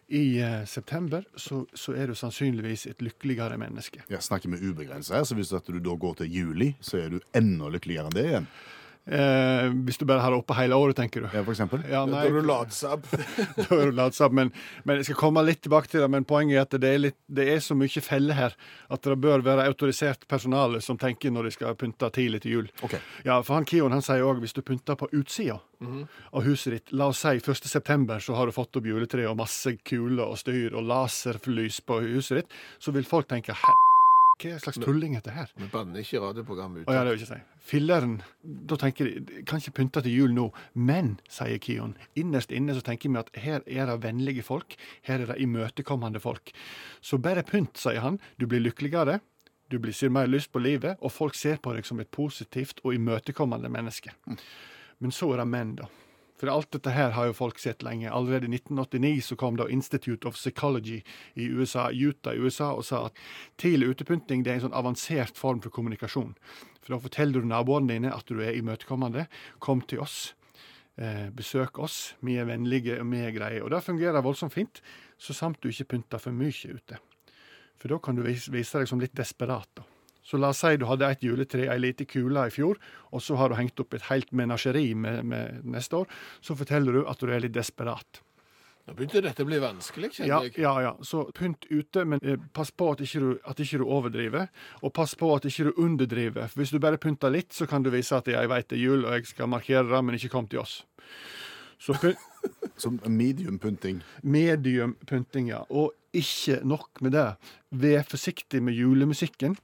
i 0.09 0.25
uh, 0.43 0.65
september, 0.67 1.25
så, 1.37 1.65
så 1.75 1.93
er 1.93 2.07
du 2.07 2.15
sannsynligvis 2.15 2.87
et 2.87 3.03
lykkeligere 3.03 3.59
menneske. 3.59 4.03
Jeg 4.11 4.23
snakker 4.23 4.49
med 4.49 4.63
ubegrensa 4.63 5.17
her, 5.17 5.25
så 5.25 5.35
hvis 5.35 5.53
at 5.53 5.67
du 5.67 5.79
da 5.79 5.97
går 5.97 6.15
til 6.15 6.33
juli, 6.33 6.77
så 6.81 6.99
er 6.99 7.09
du 7.09 7.21
enda 7.35 7.69
lykkeligere 7.69 8.11
enn 8.11 8.19
det 8.19 8.27
igjen. 8.31 8.49
Eh, 9.07 9.67
hvis 9.85 9.99
du 10.01 10.07
bare 10.09 10.23
har 10.25 10.33
det 10.33 10.39
oppe 10.41 10.55
hele 10.57 10.77
året, 10.81 10.97
tenker 10.97 11.21
du. 11.21 11.27
Ja, 11.29 11.43
for 11.45 11.53
eksempel. 11.53 11.83
Ja, 11.85 12.07
Da 12.07 12.13
nei, 12.15 12.23
er 12.31 12.33
du 12.39 12.47
latsabb. 12.49 13.05
da 13.59 13.67
er 13.77 13.91
du 13.91 13.99
latsabb, 13.99 14.33
men, 14.39 14.53
men 14.89 14.97
jeg 14.97 15.11
skal 15.11 15.19
komme 15.21 15.43
litt 15.45 15.61
tilbake 15.67 15.91
til 15.93 16.01
det. 16.01 16.09
Men 16.15 16.25
poenget 16.25 16.57
er 16.57 16.63
at 16.65 16.77
det 16.81 16.89
er, 16.95 17.03
litt, 17.11 17.19
det 17.29 17.49
er 17.53 17.61
så 17.61 17.77
mye 17.77 18.01
feller 18.05 18.39
her 18.39 18.57
at 18.89 19.05
det 19.05 19.19
bør 19.21 19.45
være 19.45 19.67
autorisert 19.69 20.25
personale 20.31 20.81
som 20.81 20.97
tenker 20.97 21.31
når 21.35 21.51
de 21.51 21.55
skal 21.59 21.77
pynte 21.77 22.09
tidlig 22.17 22.41
til 22.47 22.57
jul. 22.57 22.73
Ok. 22.83 22.97
Ja, 23.29 23.43
for 23.45 23.59
han 23.59 23.69
Kion 23.69 23.93
han 23.93 24.03
sier 24.05 24.25
òg 24.25 24.41
hvis 24.41 24.57
du 24.57 24.63
pynter 24.65 24.97
på 24.97 25.11
utsida 25.13 25.61
av 25.85 26.47
huset 26.47 26.73
ditt, 26.73 26.93
la 26.97 27.11
oss 27.13 27.19
si 27.21 27.35
1. 27.37 27.67
september, 27.69 28.17
så 28.25 28.33
har 28.39 28.49
du 28.49 28.55
fått 28.57 28.79
opp 28.81 28.87
juletreet 28.89 29.29
og 29.29 29.37
masse 29.37 29.75
kuler 29.85 30.25
og 30.31 30.39
styr 30.41 30.73
og 30.73 30.87
laserlys 30.89 31.83
på 31.85 31.99
huset 32.07 32.41
ditt, 32.41 32.55
så 32.81 32.95
vil 32.97 33.05
folk 33.05 33.29
tenke 33.29 33.53
Hæ? 33.53 33.75
Hva 34.35 34.59
slags 34.61 34.81
tulling 34.83 35.15
er 35.15 35.23
dette 35.23 35.35
her? 35.35 35.51
Vi 35.59 35.69
banner 35.73 36.03
ikke 36.03 36.21
radioprogrammet 36.23 36.83
ut. 36.83 36.89
Å 36.91 36.97
ja, 36.97 37.05
det 37.07 37.13
vil 37.15 37.21
ikke 37.23 37.31
si. 37.31 37.39
Filleren, 37.65 38.17
da 38.43 38.79
tenker 38.81 39.11
de 39.11 39.43
kan 39.49 39.63
ikke 39.63 39.77
pynte 39.79 40.03
til 40.05 40.17
jul 40.19 40.35
nå. 40.37 40.49
Men, 40.75 41.15
sier 41.31 41.61
Kion, 41.63 41.95
innerst 42.19 42.53
inne 42.55 42.77
så 42.77 42.83
tenker 42.85 43.13
vi 43.13 43.21
at 43.23 43.31
her 43.45 43.63
er 43.65 43.91
det 43.91 43.99
vennlige 44.05 44.45
folk. 44.47 44.77
Her 45.07 45.23
er 45.23 45.33
det 45.33 45.39
imøtekommende 45.45 46.23
folk. 46.23 46.53
Så 47.01 47.21
bare 47.23 47.47
pynt, 47.47 47.79
sier 47.81 48.03
han. 48.05 48.19
Du 48.41 48.49
blir 48.51 48.65
lykkeligere. 48.65 49.21
Du 49.73 49.79
blir, 49.81 49.95
ser 49.97 50.13
mer 50.13 50.29
lyst 50.29 50.53
på 50.53 50.61
livet, 50.61 50.99
og 51.01 51.13
folk 51.13 51.35
ser 51.39 51.57
på 51.63 51.73
deg 51.75 51.87
som 51.89 52.01
et 52.03 52.11
positivt 52.13 52.83
og 52.85 52.95
imøtekommende 52.99 53.71
menneske. 53.73 54.13
Men 55.01 55.15
så 55.15 55.31
er 55.33 55.41
det 55.41 55.49
menn, 55.51 55.77
da. 55.81 55.89
For 56.35 56.51
alt 56.51 56.73
dette 56.75 56.91
her 56.91 57.13
har 57.15 57.29
jo 57.29 57.37
folk 57.37 57.61
sett 57.63 57.85
lenge. 57.87 58.11
Allerede 58.11 58.49
i 58.49 58.55
1989 58.57 59.23
så 59.29 59.37
kom 59.39 59.57
da 59.57 59.69
Institute 59.71 60.27
of 60.27 60.35
Psychology 60.35 60.99
i 61.39 61.47
USA, 61.47 61.91
Utah 61.95 62.35
i 62.35 62.43
USA 62.43 62.73
og 62.75 62.85
sa 62.89 63.05
at 63.07 63.21
tidlig 63.63 63.93
utepynting 63.95 64.43
det 64.43 64.51
er 64.51 64.59
en 64.59 64.65
sånn 64.67 64.75
avansert 64.77 65.39
form 65.39 65.63
for 65.63 65.71
kommunikasjon. 65.71 66.35
For 66.83 66.97
da 66.97 66.99
forteller 67.05 67.41
du 67.45 67.47
naboene 67.49 67.95
dine 67.95 68.11
at 68.13 68.27
du 68.27 68.43
er 68.43 68.59
imøtekommende. 68.59 69.29
Kom 69.63 69.81
til 69.87 70.03
oss. 70.03 70.35
Eh, 70.99 71.31
besøk 71.35 71.79
oss. 71.79 72.15
Vi 72.23 72.37
er 72.39 72.51
vennlige 72.51 72.99
og 73.01 73.09
vi 73.15 73.23
er 73.25 73.35
greie. 73.35 73.63
Og 73.63 73.71
det 73.71 73.85
fungerer 73.87 74.23
voldsomt 74.23 74.55
fint, 74.55 74.83
så 75.19 75.35
samt 75.35 75.63
du 75.63 75.71
ikke 75.71 75.93
pynter 75.95 76.19
for 76.23 76.35
mye 76.35 76.75
ute. 76.75 76.99
For 77.79 77.89
da 77.89 77.99
kan 77.99 78.19
du 78.19 78.23
vis- 78.23 78.51
vise 78.51 78.79
deg 78.79 78.89
som 78.89 79.01
litt 79.01 79.15
desperat. 79.15 79.69
da. 79.75 79.83
Så 80.25 80.39
la 80.41 80.49
oss 80.55 80.63
si 80.65 80.77
du 80.81 80.87
hadde 80.89 81.05
et 81.13 81.21
juletre, 81.23 81.67
ei 81.69 81.79
lita 81.79 82.07
kule 82.09 82.47
i 82.49 82.53
fjor, 82.55 82.79
og 83.13 83.21
så 83.23 83.37
har 83.37 83.51
du 83.53 83.59
hengt 83.59 83.79
opp 83.85 83.93
et 83.99 84.07
helt 84.09 84.31
menasjeri 84.33 84.95
med, 84.97 85.25
med 85.29 85.65
neste 85.69 85.99
år. 86.01 86.07
Så 86.41 86.57
forteller 86.57 86.97
du 86.97 87.03
at 87.11 87.21
du 87.21 87.29
er 87.29 87.43
litt 87.45 87.53
desperat. 87.53 88.23
Nå 88.85 88.93
begynte 88.97 89.21
dette 89.25 89.41
å 89.45 89.49
bli 89.49 89.57
vanskelig, 89.63 90.11
Ja, 90.19 90.41
kjenner 90.43 90.49
jeg. 90.51 90.59
ja, 90.61 90.73
ja. 90.85 90.91
Så 91.05 91.23
pynt 91.37 91.65
ute, 91.71 92.03
men 92.05 92.21
eh, 92.23 92.37
pass 92.53 92.69
på 92.73 92.91
at 92.93 93.01
ikke, 93.01 93.21
du, 93.23 93.31
at 93.49 93.61
ikke 93.65 93.79
du 93.81 93.85
overdriver. 93.89 94.49
Og 94.85 94.93
pass 94.97 95.15
på 95.17 95.31
at 95.37 95.47
ikke 95.49 95.71
du 95.71 95.81
underdriver. 95.87 96.49
For 96.53 96.61
hvis 96.61 96.73
du 96.75 96.81
bare 96.85 97.01
pynter 97.01 97.33
litt, 97.33 97.53
så 97.57 97.65
kan 97.69 97.85
du 97.85 97.89
vise 97.95 98.13
at 98.17 98.29
jeg 98.29 98.51
vet 98.53 98.69
det 98.69 98.77
er 98.77 98.83
jul, 98.85 99.07
og 99.09 99.17
jeg 99.17 99.31
skal 99.31 99.49
markere 99.53 99.87
det, 99.89 100.03
men 100.05 100.19
ikke 100.19 100.33
kom 100.37 100.49
til 100.53 100.61
oss. 100.65 100.83
Så 101.81 101.97
pynt, 102.01 102.21
Som 102.81 102.99
medium 103.09 103.57
pynting. 103.59 104.03
medium 104.23 104.97
pynting, 105.09 105.49
ja. 105.53 105.63
Og 105.71 105.93
ikke 106.13 106.59
nok 106.67 107.01
med 107.05 107.13
det. 107.17 107.29
Vær 107.73 108.05
forsiktig 108.09 108.61
med 108.65 108.77
julemusikken. 108.77 109.57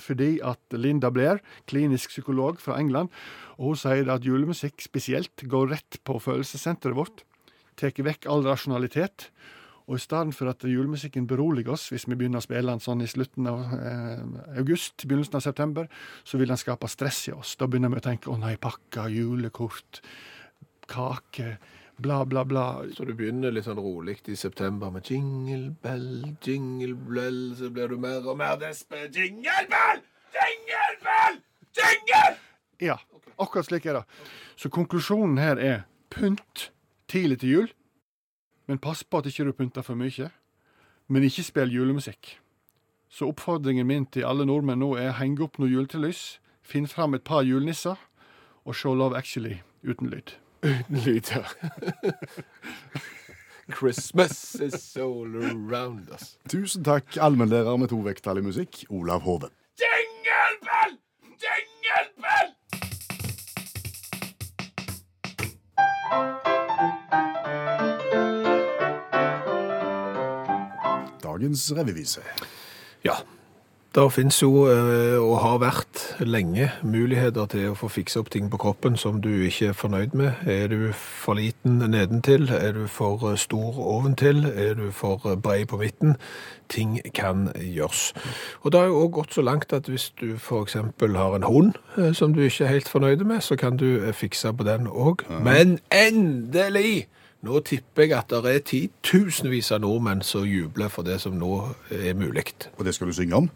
Fordi 0.00 0.38
at 0.44 0.76
Linda 0.76 1.10
Blair, 1.12 1.42
klinisk 1.68 2.14
psykolog 2.14 2.60
fra 2.60 2.78
England, 2.80 3.10
og 3.58 3.72
hun 3.72 3.80
sier 3.80 4.08
at 4.12 4.24
julemusikk 4.24 4.80
spesielt 4.80 5.44
går 5.48 5.74
rett 5.74 5.98
på 6.04 6.16
følelsessenteret 6.22 6.96
vårt. 6.96 7.24
Tar 7.76 7.92
vekk 7.96 8.28
all 8.30 8.46
rasjonalitet. 8.46 9.28
Og 9.90 9.98
i 9.98 10.02
stedet 10.02 10.34
for 10.36 10.48
at 10.48 10.62
julemusikken 10.64 11.26
beroliger 11.26 11.74
oss, 11.74 11.88
hvis 11.90 12.06
vi 12.06 12.16
begynner 12.16 12.38
å 12.38 12.44
spille 12.44 12.70
den 12.70 12.80
sånn 12.80 13.02
i 13.02 13.10
slutten 13.10 13.48
av 13.50 13.64
eh, 13.74 14.22
august, 14.62 15.02
begynnelsen 15.02 15.40
av 15.40 15.44
september, 15.44 15.88
så 16.24 16.38
vil 16.38 16.52
den 16.52 16.60
skape 16.60 16.88
stress 16.88 17.24
i 17.28 17.34
oss. 17.34 17.56
Da 17.58 17.66
begynner 17.66 17.90
vi 17.90 17.98
å 17.98 18.06
tenke 18.06 18.30
'Å 18.30 18.38
nei, 18.38 18.54
pakker, 18.62 19.10
julekort, 19.10 20.00
kake', 20.86 21.56
bla, 22.02 22.24
bla, 22.26 22.44
bla. 22.44 22.66
Så 22.96 23.06
du 23.06 23.14
begynner 23.14 23.54
litt 23.54 23.66
sånn 23.68 23.80
rolig 23.80 24.18
i 24.26 24.36
september 24.38 24.90
med 24.94 25.06
jingle 25.08 25.70
bell, 25.82 26.34
jingle 26.44 26.96
bell, 27.08 27.40
så 27.58 27.70
blir 27.70 27.92
du 27.92 27.96
mer 28.02 28.26
og 28.26 28.38
mer 28.40 28.58
despe. 28.60 29.06
Jingle 29.14 29.64
bell! 29.70 30.02
Jingle 30.34 30.98
bell! 31.04 31.38
Jingle! 31.78 32.36
Ja, 32.82 32.98
akkurat 33.38 33.68
slik 33.68 33.86
er 33.86 34.00
det. 34.00 34.04
Så 34.56 34.70
konklusjonen 34.74 35.38
her 35.38 35.60
er 35.62 35.80
pynt 36.12 36.70
tidlig 37.08 37.40
til 37.40 37.54
jul, 37.54 37.72
men 38.66 38.82
pass 38.82 39.04
på 39.04 39.22
at 39.22 39.30
ikke 39.30 39.46
du 39.48 39.52
pynter 39.56 39.86
for 39.86 39.98
mye. 39.98 40.30
Men 41.08 41.26
ikke 41.26 41.44
spill 41.46 41.72
julemusikk. 41.72 42.36
Så 43.12 43.28
oppfordringen 43.28 43.86
min 43.86 44.06
til 44.06 44.24
alle 44.24 44.46
nordmenn 44.48 44.80
nå 44.80 44.94
er 44.96 45.18
heng 45.18 45.36
opp 45.44 45.58
noe 45.60 45.68
juletrelys, 45.68 46.40
finn 46.62 46.88
fram 46.88 47.14
et 47.14 47.24
par 47.26 47.44
julenisser, 47.44 47.98
og 48.64 48.78
se 48.78 48.88
Love 48.88 49.18
Actually 49.18 49.60
uten 49.82 50.08
lyd. 50.08 50.41
Lyd, 50.62 51.30
ja. 51.30 51.42
Christmas 53.70 54.54
is 54.54 54.96
all 54.96 55.26
around 55.36 56.08
us. 56.14 56.36
Tusen 56.48 56.84
takk, 56.84 57.16
allmennlærer 57.16 57.76
med 57.76 57.88
to 57.90 57.98
vekttall 58.04 58.38
i 58.38 58.44
musikk, 58.46 58.84
Olav 58.90 59.20
Hove. 59.26 59.48
Jingle 59.82 60.58
bell! 60.62 60.98
Dagens 71.22 71.72
revyvise. 71.76 72.22
Ja. 73.04 73.14
Det 73.94 74.12
finnes 74.12 74.42
jo, 74.42 74.66
eh, 74.72 75.20
og 75.20 75.40
har 75.40 75.58
vært 75.58 76.16
lenge, 76.24 76.70
muligheter 76.82 77.44
til 77.52 77.66
å 77.68 77.74
få 77.76 77.90
fikse 77.92 78.22
opp 78.22 78.30
ting 78.32 78.46
på 78.48 78.56
kroppen 78.56 78.96
som 78.96 79.18
du 79.20 79.28
ikke 79.28 79.66
er 79.68 79.76
fornøyd 79.76 80.14
med. 80.16 80.32
Er 80.48 80.72
du 80.72 80.92
for 80.96 81.36
liten 81.36 81.76
nedentil? 81.92 82.48
Er 82.48 82.72
du 82.72 82.86
for 82.88 83.20
eh, 83.28 83.36
stor 83.36 83.76
oventil? 83.76 84.46
Er 84.48 84.74
du 84.80 84.90
for 84.96 85.20
eh, 85.28 85.36
brei 85.36 85.66
på 85.68 85.76
midten? 85.76 86.16
Ting 86.72 87.00
kan 87.12 87.50
gjøres. 87.60 88.14
Og 88.62 88.72
det 88.72 88.80
har 88.80 88.86
jo 88.86 88.96
også 88.96 89.12
gått 89.18 89.34
så 89.34 89.42
langt 89.42 89.72
at 89.72 89.88
hvis 89.92 90.08
du 90.20 90.38
eksempel 90.62 91.16
har 91.16 91.36
en 91.36 91.42
hund 91.42 91.72
som 92.14 92.32
du 92.32 92.40
ikke 92.40 92.64
er 92.64 92.72
helt 92.72 92.88
fornøyd 92.88 93.24
med, 93.28 93.40
så 93.40 93.56
kan 93.56 93.76
du 93.76 94.12
fikse 94.12 94.52
på 94.52 94.64
den 94.64 94.88
òg. 94.88 95.28
Men 95.44 95.78
endelig! 95.92 97.08
Nå 97.42 97.60
tipper 97.60 98.02
jeg 98.02 98.12
at 98.14 98.30
det 98.30 98.50
er 98.54 98.60
titusenvis 98.62 99.72
av 99.74 99.80
nordmenn 99.82 100.20
som 100.22 100.44
jubler 100.46 100.88
for 100.88 101.02
det 101.02 101.16
som 101.20 101.34
nå 101.34 101.56
er 101.90 102.14
mulig. 102.14 102.44
Og 102.78 102.84
det 102.86 102.94
skal 102.94 103.10
du 103.10 103.12
synge 103.12 103.34
om? 103.34 103.48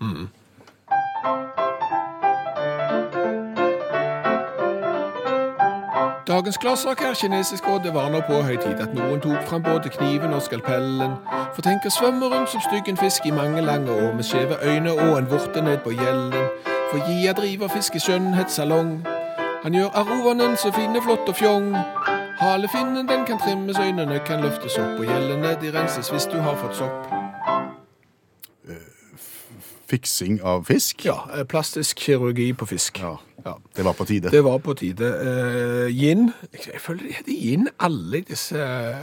Dagens 6.27 6.59
gladsak 6.59 7.01
er 7.03 7.15
kinesisk 7.15 7.69
og 7.69 7.85
Det 7.85 7.95
var 7.95 8.11
nå 8.11 8.25
på 8.27 8.41
høy 8.43 8.57
tid 8.57 8.83
at 8.83 8.95
noen 8.95 9.23
tok 9.23 9.47
fram 9.47 9.63
både 9.63 9.89
kniven 9.95 10.35
og 10.35 10.43
skalpellen. 10.43 11.15
For 11.55 11.63
tenk 11.63 11.87
å 11.87 11.95
svømme 11.95 12.27
rundt 12.27 12.51
som 12.51 12.67
stygg 12.67 12.91
en 12.91 12.99
fisk 12.99 13.31
i 13.31 13.31
mange 13.31 13.63
lange 13.63 13.95
år 13.95 14.11
med 14.19 14.27
skjeve 14.27 14.59
øyne 14.67 14.99
og 14.99 15.15
en 15.19 15.31
vorte 15.31 15.63
ned 15.63 15.79
på 15.87 15.95
gjelden. 15.95 16.51
For 16.91 16.99
Gia 17.07 17.39
driver 17.39 17.71
fiskeskjønnhetssalong. 17.71 19.07
Han 19.63 19.75
gjør 19.79 19.95
arovanen 19.95 20.59
så 20.59 20.75
fine, 20.75 20.99
flott 21.03 21.31
og 21.31 21.39
fjong. 21.39 21.71
Halefinnen 22.39 23.09
den 23.09 23.27
kan 23.27 23.39
trimmes, 23.39 23.79
øynene 23.79 24.21
kan 24.27 24.41
løftes 24.41 24.79
opp, 24.79 24.99
og 24.99 25.07
gjellene 25.07 25.57
de 25.63 25.73
renses 25.79 26.11
hvis 26.13 26.29
du 26.33 26.37
har 26.41 26.57
fått 26.57 26.77
sopp. 26.77 27.13
Fiksing 29.87 30.41
av 30.43 30.65
fisk? 30.67 31.05
Ja, 31.05 31.21
eh, 31.39 31.45
plastisk 31.45 31.97
kirurgi 31.97 32.53
på 32.53 32.67
fisk. 32.67 32.99
Ja. 33.01 33.15
Ja. 33.47 33.53
Det 33.77 33.85
var 33.85 33.93
på 33.93 34.05
tide. 34.05 34.31
Det 34.31 34.45
var 34.45 34.59
på 34.59 34.75
tide. 34.75 35.07
Eh, 35.07 36.03
yin 36.03 36.33
Jeg 36.53 36.81
føler 36.81 37.03
det 37.03 37.15
heter 37.15 37.33
yin 37.33 37.69
alle 37.81 38.21
disse 38.21 38.59
eh, 38.59 38.97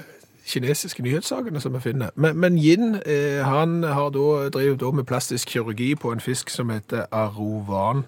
kinesiske 0.46 1.04
nyhetssakene 1.04 1.62
som 1.62 1.74
vi 1.74 1.80
finner. 1.80 2.10
Men, 2.16 2.38
men 2.38 2.58
Yin 2.58 2.96
eh, 3.06 3.46
han 3.46 3.84
har 3.84 4.10
da 4.10 4.50
drevet 4.50 4.96
med 4.96 5.04
plastisk 5.04 5.50
kirurgi 5.50 5.96
på 5.96 6.12
en 6.12 6.20
fisk 6.20 6.50
som 6.50 6.70
heter 6.70 7.06
arovan. 7.12 8.04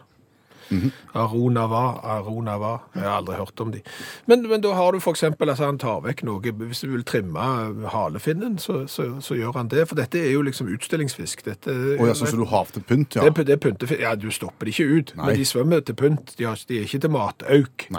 Aronava, 1.15 1.83
aronava. 2.15 2.73
Jeg 2.95 3.03
har 3.03 3.19
aldri 3.19 3.37
hørt 3.39 3.61
om 3.63 3.71
de. 3.71 3.81
Men, 4.25 4.47
men 4.49 4.63
da 4.63 4.73
har 4.75 4.91
du 4.91 4.99
for 5.03 5.15
eksempel 5.15 5.49
altså 5.49 5.69
han 5.69 5.79
tar 5.81 6.01
vekk 6.05 6.25
noe. 6.27 6.53
Hvis 6.65 6.83
du 6.83 6.91
vil 6.91 7.05
trimme 7.07 7.45
halefinnen, 7.93 8.57
så, 8.61 8.83
så, 8.91 9.07
så 9.23 9.37
gjør 9.37 9.59
han 9.59 9.71
det. 9.71 9.87
For 9.89 9.99
dette 9.99 10.19
er 10.21 10.33
jo 10.33 10.43
liksom 10.45 10.69
utstillingsfisk. 10.73 11.45
Dette, 11.45 11.71
oh, 11.99 12.07
ja, 12.07 12.13
så, 12.17 12.29
så 12.29 12.39
du 12.39 12.45
har 12.49 12.67
til 12.73 12.85
pynt, 12.87 13.15
ja. 13.15 13.29
det, 13.29 13.47
det 13.47 13.59
pyntefisk. 13.63 14.01
Ja, 14.01 14.15
du 14.19 14.29
stopper 14.33 14.67
det 14.67 14.75
ikke 14.75 14.99
ut, 14.99 15.15
Nei. 15.15 15.25
men 15.25 15.39
de 15.39 15.47
svømmer 15.47 15.85
til 15.85 15.97
pynt. 15.99 16.35
De, 16.39 16.47
har, 16.49 16.59
de 16.69 16.79
er 16.79 16.89
ikke 16.89 17.03
til 17.05 17.15
matauk. 17.15 17.89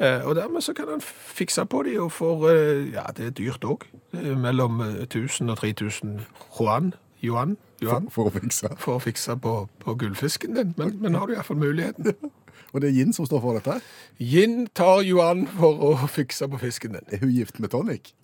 Eh, 0.00 0.20
og 0.26 0.34
dermed 0.36 0.60
så 0.60 0.74
kan 0.76 0.90
han 0.90 1.00
fikse 1.00 1.64
på 1.64 1.82
de, 1.86 1.96
og 2.00 2.12
får 2.12 2.48
eh, 2.50 2.92
ja, 2.92 3.06
det 3.16 3.30
er 3.30 3.36
dyrt 3.38 3.64
òg. 3.64 3.86
Mellom 4.12 4.80
eh, 4.84 5.02
1000 5.06 5.50
og 5.50 5.58
3000 5.62 6.20
yuan, 6.60 6.92
yuan, 7.26 7.56
Johan 7.82 8.06
For 8.14 8.30
å 8.30 8.32
fikse. 8.32 8.70
for 8.80 8.96
å 8.96 9.02
fikse 9.04 9.34
på, 9.42 9.54
på 9.82 9.94
gullfisken 10.00 10.56
din. 10.56 10.74
Men, 10.78 10.94
men 11.02 11.18
har 11.18 11.28
du 11.28 11.34
iallfall 11.36 11.58
muligheten. 11.60 12.14
Og 12.72 12.80
det 12.82 12.88
er 12.90 12.96
Yin 12.98 13.12
som 13.16 13.26
står 13.28 13.40
for 13.44 13.56
dette? 13.58 13.76
Yin 14.20 14.66
tar 14.76 15.02
Johan 15.06 15.44
for 15.58 15.80
å 15.90 16.08
fikse 16.10 16.48
på 16.50 16.58
fisken 16.60 16.96
din. 16.96 17.06
Er 17.12 17.22
hun 17.22 17.32
gift 17.36 17.60
med 17.62 17.72
tonic? 17.72 18.14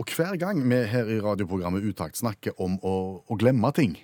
Og 0.00 0.08
hver 0.16 0.38
gang 0.40 0.62
vi 0.64 0.78
her 0.88 1.10
i 1.12 1.18
radioprogrammet 1.20 1.84
Utakt 1.84 2.16
snakker 2.16 2.56
om 2.62 2.78
å, 2.80 2.94
å 3.20 3.36
glemme 3.36 3.68
ting, 3.76 3.98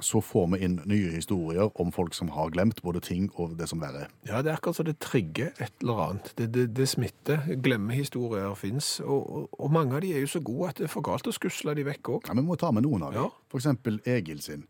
så 0.00 0.22
får 0.24 0.46
vi 0.54 0.60
inn 0.64 0.78
nye 0.88 1.10
historier 1.12 1.68
om 1.82 1.90
folk 1.92 2.16
som 2.16 2.30
har 2.32 2.48
glemt 2.54 2.80
både 2.80 3.02
ting 3.04 3.26
og 3.34 3.58
det 3.58 3.68
som 3.68 3.82
verre. 3.82 4.06
Ja, 4.24 4.40
det 4.40 4.54
er 4.54 4.56
akkurat 4.56 4.78
som 4.78 4.88
det 4.88 4.96
trigger 5.04 5.50
et 5.60 5.84
eller 5.84 6.00
annet. 6.06 6.32
Det, 6.38 6.48
det, 6.54 6.64
det 6.78 6.88
smitter. 6.88 7.44
Glemmehistorier 7.60 8.56
fins. 8.56 8.94
Og, 9.04 9.20
og, 9.28 9.48
og 9.58 9.74
mange 9.74 9.98
av 9.98 10.06
de 10.06 10.14
er 10.16 10.24
jo 10.24 10.30
så 10.38 10.40
gode 10.40 10.70
at 10.72 10.80
det 10.80 10.88
er 10.88 10.94
for 10.94 11.04
galt 11.04 11.28
å 11.28 11.34
skusle 11.36 11.76
de 11.76 11.84
vekk 11.90 12.14
òg. 12.14 12.30
Ja, 12.30 12.38
Vi 12.38 12.46
må 12.48 12.56
ta 12.56 12.72
med 12.72 12.88
noen 12.88 13.04
av 13.10 13.12
dem. 13.12 13.28
Ja. 13.28 13.48
For 13.52 13.60
eksempel 13.60 14.00
Egil 14.08 14.40
sin, 14.44 14.64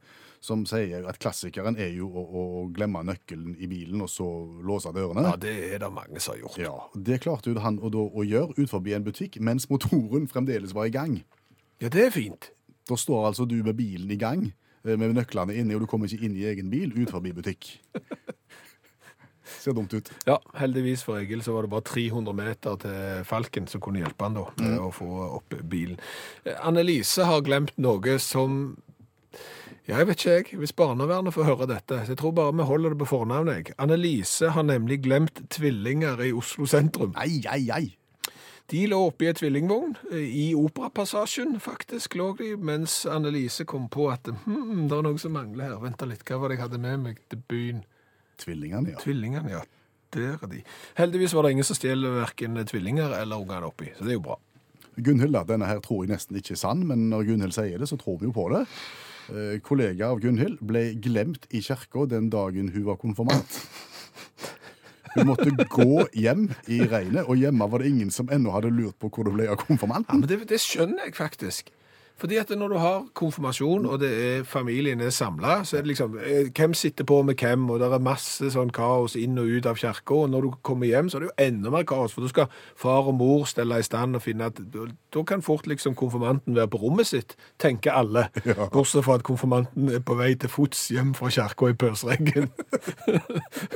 som 0.45 0.63
sier 0.69 1.07
at 1.11 1.19
klassikeren 1.19 1.79
er 1.81 1.91
jo 1.97 2.09
å, 2.09 2.23
å 2.23 2.43
glemme 2.75 3.03
nøkkelen 3.07 3.57
i 3.59 3.69
bilen 3.71 4.05
og 4.05 4.11
så 4.13 4.27
låse 4.65 4.93
dørene. 4.95 5.25
Ja, 5.27 5.37
det 5.41 5.55
er 5.75 5.83
det 5.83 5.91
mange 5.95 6.21
som 6.23 6.35
har 6.37 6.43
gjort. 6.45 6.61
Ja, 6.63 6.77
Det 6.95 7.21
klarte 7.25 7.51
jo 7.53 7.59
han 7.65 7.81
å, 7.83 7.91
da, 7.93 8.05
å 8.07 8.27
gjøre 8.27 8.55
ut 8.59 8.71
forbi 8.71 8.95
en 8.97 9.07
butikk 9.07 9.41
mens 9.43 9.69
motoren 9.71 10.29
fremdeles 10.31 10.75
var 10.77 10.89
i 10.91 10.95
gang. 10.95 11.19
Ja, 11.83 11.91
det 11.91 12.09
er 12.09 12.15
fint. 12.15 12.53
Da 12.89 12.97
står 12.99 13.31
altså 13.33 13.47
du 13.49 13.59
med 13.63 13.77
bilen 13.79 14.11
i 14.11 14.19
gang, 14.21 14.49
eh, 14.85 14.97
med 14.97 15.15
nøklene 15.19 15.55
inni, 15.59 15.77
og 15.77 15.85
du 15.85 15.91
kommer 15.91 16.09
ikke 16.11 16.25
inn 16.27 16.39
i 16.39 16.47
egen 16.49 16.71
bil 16.73 16.95
ut 16.97 17.13
forbi 17.13 17.35
butikk. 17.37 17.75
Ser 19.59 19.73
dumt 19.73 19.95
ut. 19.97 20.11
Ja, 20.29 20.37
heldigvis 20.61 21.03
for 21.07 21.17
Egil 21.21 21.41
så 21.45 21.55
var 21.55 21.65
det 21.65 21.71
bare 21.73 21.87
300 21.89 22.35
meter 22.37 22.77
til 22.83 23.25
Falken 23.29 23.69
som 23.71 23.81
kunne 23.81 24.03
hjelpe 24.03 24.27
han 24.27 24.37
da 24.37 24.45
med 24.61 24.77
å 24.83 24.91
få 24.93 25.09
opp 25.39 25.57
bilen. 25.73 25.97
Eh, 26.45 26.59
Annelise 26.69 27.25
har 27.29 27.45
glemt 27.47 27.73
noe 27.81 28.19
som 28.23 28.77
jeg 29.89 30.07
vet 30.07 30.19
ikke 30.21 30.33
jeg, 30.37 30.59
hvis 30.61 30.73
barnevernet 30.77 31.33
får 31.35 31.45
høre 31.49 31.67
dette. 31.71 32.03
så 32.05 32.13
Jeg 32.13 32.19
tror 32.21 32.33
bare 32.37 32.53
vi 32.57 32.63
holder 32.69 32.91
det 32.93 32.99
på 33.01 33.07
fornavnet. 33.09 33.55
jeg. 33.57 33.75
Annelise 33.79 34.51
har 34.51 34.63
nemlig 34.63 35.01
glemt 35.03 35.41
tvillinger 35.51 36.21
i 36.27 36.33
Oslo 36.33 36.67
sentrum. 36.67 37.15
Ei, 37.17 37.41
ei, 37.49 37.71
ei. 37.73 37.95
De 38.69 38.83
lå 38.87 38.99
oppi 39.07 39.25
i 39.25 39.29
et 39.31 39.39
tvillingvogn. 39.41 39.95
eh, 40.13 40.19
I 40.29 40.55
Operapassasjen 40.55 41.55
faktisk 41.61 42.15
lå 42.21 42.35
de, 42.37 42.51
mens 42.57 43.07
Annelise 43.07 43.65
kom 43.65 43.89
på 43.89 44.11
at 44.13 44.29
hm, 44.45 44.89
det 44.91 44.99
er 44.99 45.03
noe 45.07 45.19
som 45.19 45.33
mangler 45.33 45.71
her. 45.71 45.79
Vent 45.81 46.05
litt, 46.05 46.25
hva 46.29 46.37
var 46.43 46.49
det 46.53 46.59
jeg 46.59 46.67
hadde 46.67 46.79
med 46.85 47.01
meg 47.07 47.23
til 47.31 47.41
byen? 47.49 47.81
Tvillingene, 48.39 48.93
ja. 48.93 49.01
Tvillingene, 49.01 49.51
ja. 49.51 49.63
Der 50.13 50.37
er 50.43 50.47
de. 50.49 50.61
Heldigvis 50.97 51.33
var 51.35 51.43
det 51.45 51.51
ingen 51.57 51.65
som 51.65 51.77
stjeler 51.77 52.21
verken 52.21 52.61
tvillinger 52.69 53.13
eller 53.23 53.41
ungene 53.41 53.67
oppi, 53.69 53.89
så 53.97 54.05
det 54.05 54.13
er 54.13 54.21
jo 54.21 54.25
bra. 54.29 54.37
Gunhild, 55.01 55.37
denne 55.49 55.67
her 55.69 55.81
tror 55.81 56.05
jeg 56.05 56.13
nesten 56.13 56.37
ikke 56.37 56.53
er 56.57 56.61
sann, 56.61 56.85
men 56.89 57.09
når 57.09 57.25
Gunhild 57.29 57.53
sier 57.57 57.79
det, 57.81 57.89
så 57.89 57.97
tror 58.01 58.19
vi 58.21 58.29
jo 58.29 58.33
på 58.37 58.49
det. 58.53 58.67
Eh, 59.33 59.59
kollega 59.65 60.13
av 60.13 60.23
Gunhild, 60.23 60.61
ble 60.65 60.93
glemt 61.01 61.49
i 61.51 61.63
kirka 61.65 62.07
den 62.11 62.31
dagen 62.33 62.73
hun 62.75 62.87
var 62.89 63.01
konfirmant. 63.01 63.61
Hun 65.15 65.31
måtte 65.31 65.51
gå 65.51 66.05
hjem 66.15 66.49
i 66.71 66.83
regnet, 66.87 67.25
og 67.27 67.41
hjemme 67.41 67.67
var 67.71 67.83
det 67.83 67.91
ingen 67.91 68.11
som 68.15 68.29
ennå 68.33 68.53
hadde 68.55 68.71
lurt 68.75 68.99
på 69.01 69.11
hvor 69.11 69.27
det 69.27 69.35
ble 69.35 69.49
av 69.51 69.65
Ja, 69.65 70.03
men 70.13 70.27
det, 70.29 70.43
det 70.51 70.61
skjønner 70.63 71.09
jeg 71.09 71.17
faktisk. 71.17 71.73
Fordi 72.19 72.37
at 72.37 72.51
når 72.51 72.69
du 72.69 72.77
har 72.83 73.05
konfirmasjon, 73.15 73.87
og 73.87 74.01
det 74.01 74.11
er 74.27 74.45
familien 74.45 75.01
er 75.01 75.11
samla, 75.11 75.61
så 75.65 75.77
er 75.77 75.81
det 75.81 75.93
liksom 75.93 76.19
eh, 76.19 76.51
Hvem 76.57 76.75
sitter 76.75 77.05
på 77.05 77.23
med 77.23 77.35
hvem, 77.35 77.71
og 77.71 77.81
det 77.81 77.93
er 77.93 78.03
masse 78.03 78.51
sånn 78.51 78.73
kaos 78.75 79.15
inn 79.17 79.39
og 79.39 79.47
ut 79.47 79.67
av 79.67 79.79
kirka. 79.79 80.15
Og 80.15 80.31
når 80.31 80.47
du 80.47 80.51
kommer 80.67 80.91
hjem, 80.91 81.09
så 81.09 81.19
er 81.19 81.21
det 81.25 81.29
jo 81.31 81.47
enda 81.47 81.71
mer 81.71 81.87
kaos, 81.87 82.15
for 82.15 82.27
da 82.27 82.31
skal 82.33 82.49
far 82.77 83.07
og 83.07 83.15
mor 83.21 83.45
stelle 83.47 83.79
i 83.79 83.87
stand 83.87 84.19
og 84.19 84.25
finne 84.25 84.51
at 84.51 84.59
Da 85.15 85.23
kan 85.23 85.43
fort 85.43 85.67
liksom 85.67 85.95
konfirmanten 85.95 86.57
være 86.57 86.69
på 86.69 86.81
rommet 86.83 87.07
sitt, 87.07 87.37
tenker 87.59 87.93
alle. 87.93 88.29
Bortsett 88.75 89.05
fra 89.05 89.15
at 89.15 89.23
konfirmanten 89.23 89.89
er 89.89 90.03
på 90.03 90.19
vei 90.19 90.35
til 90.35 90.51
fots 90.51 90.89
hjem 90.89 91.15
fra 91.15 91.31
kirka 91.31 91.71
i 91.71 91.79
pølsereggen. 91.79 92.51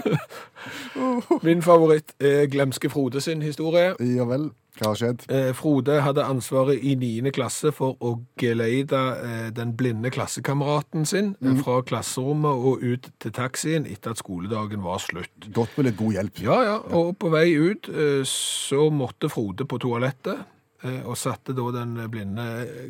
Min 1.46 1.62
favoritt 1.62 2.12
er 2.20 2.46
Glemske 2.50 2.90
Frode 2.90 3.20
sin 3.20 3.42
historie. 3.42 3.94
Ja 4.00 4.26
vel, 4.28 4.50
hva 4.78 4.88
har 4.88 4.96
skjedd? 4.96 5.24
Eh, 5.28 5.50
Frode 5.56 5.98
hadde 6.00 6.24
ansvaret 6.24 6.80
i 6.80 6.94
9. 6.96 7.28
klasse 7.36 7.74
for 7.76 7.98
å 8.00 8.14
geleide 8.40 9.00
eh, 9.20 9.48
den 9.52 9.74
blinde 9.76 10.08
klassekameraten 10.14 11.04
sin 11.08 11.34
mm. 11.44 11.58
fra 11.60 11.82
klasserommet 11.84 12.64
og 12.70 12.80
ut 12.80 13.10
til 13.20 13.34
taxien 13.36 13.84
etter 13.84 14.14
at 14.14 14.22
skoledagen 14.22 14.80
var 14.84 15.02
slutt. 15.04 15.50
Godt 15.52 15.76
med 15.76 15.90
litt 15.90 15.98
god 16.00 16.16
hjelp. 16.16 16.40
Ja, 16.46 16.58
ja, 16.70 16.78
og 16.96 17.18
på 17.20 17.32
vei 17.34 17.50
ut 17.52 17.90
eh, 17.92 18.22
så 18.28 18.88
måtte 18.88 19.28
Frode 19.32 19.68
på 19.68 19.80
toalettet, 19.82 20.40
eh, 20.86 21.02
og 21.04 21.20
satte 21.20 21.52
da 21.56 21.68
den 21.76 21.98
blinde 22.12 22.46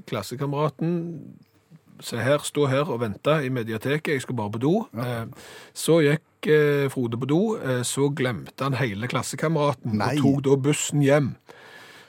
klassekameraten 0.06 0.92
Se 2.02 2.18
her, 2.18 2.42
stå 2.42 2.66
her 2.66 2.88
og 2.90 2.98
vente 2.98 3.34
i 3.46 3.50
mediateket, 3.52 4.16
jeg 4.16 4.22
skal 4.24 4.34
bare 4.34 4.50
på 4.56 4.60
do. 4.62 4.72
Ja. 4.96 5.20
Så 5.76 6.00
gikk 6.02 6.48
eh, 6.50 6.88
Frode 6.90 7.18
på 7.20 7.28
do, 7.30 7.42
eh, 7.62 7.82
så 7.86 8.08
glemte 8.10 8.66
han 8.66 8.74
hele 8.80 9.06
klassekameraten 9.10 9.94
Nei. 10.00 10.16
og 10.16 10.24
tok 10.24 10.40
da 10.48 10.56
bussen 10.64 11.04
hjem. 11.04 11.28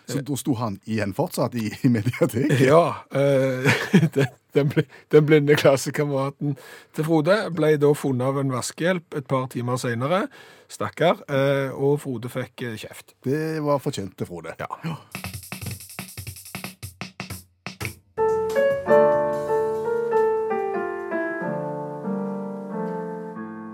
Så 0.07 0.19
da 0.25 0.35
sto 0.35 0.53
han 0.59 0.79
igjen 0.85 1.13
fortsatt 1.15 1.55
i, 1.55 1.69
i 1.83 1.91
mediateket? 1.91 2.59
Ja, 2.71 2.93
Øh, 3.15 3.69
den, 4.15 4.27
den, 4.53 4.71
den 5.11 5.25
blinde 5.25 5.55
klassekameraten 5.55 6.57
til 6.95 7.07
Frode 7.07 7.37
ble 7.55 7.75
da 7.81 7.93
funnet 7.97 8.27
av 8.27 8.41
en 8.41 8.51
vaskehjelp 8.53 9.15
et 9.17 9.27
par 9.27 9.47
timer 9.53 9.79
senere. 9.81 10.27
Stakkar. 10.69 11.23
Øh, 11.29 11.73
Og 11.73 11.99
Frode 12.03 12.29
fikk 12.29 12.61
eh, 12.67 12.77
kjeft. 12.77 13.13
Det 13.23 13.63
var 13.63 13.77
fortjent 13.83 14.17
til 14.17 14.27
Frode. 14.29 14.55
Ja. 14.59 14.97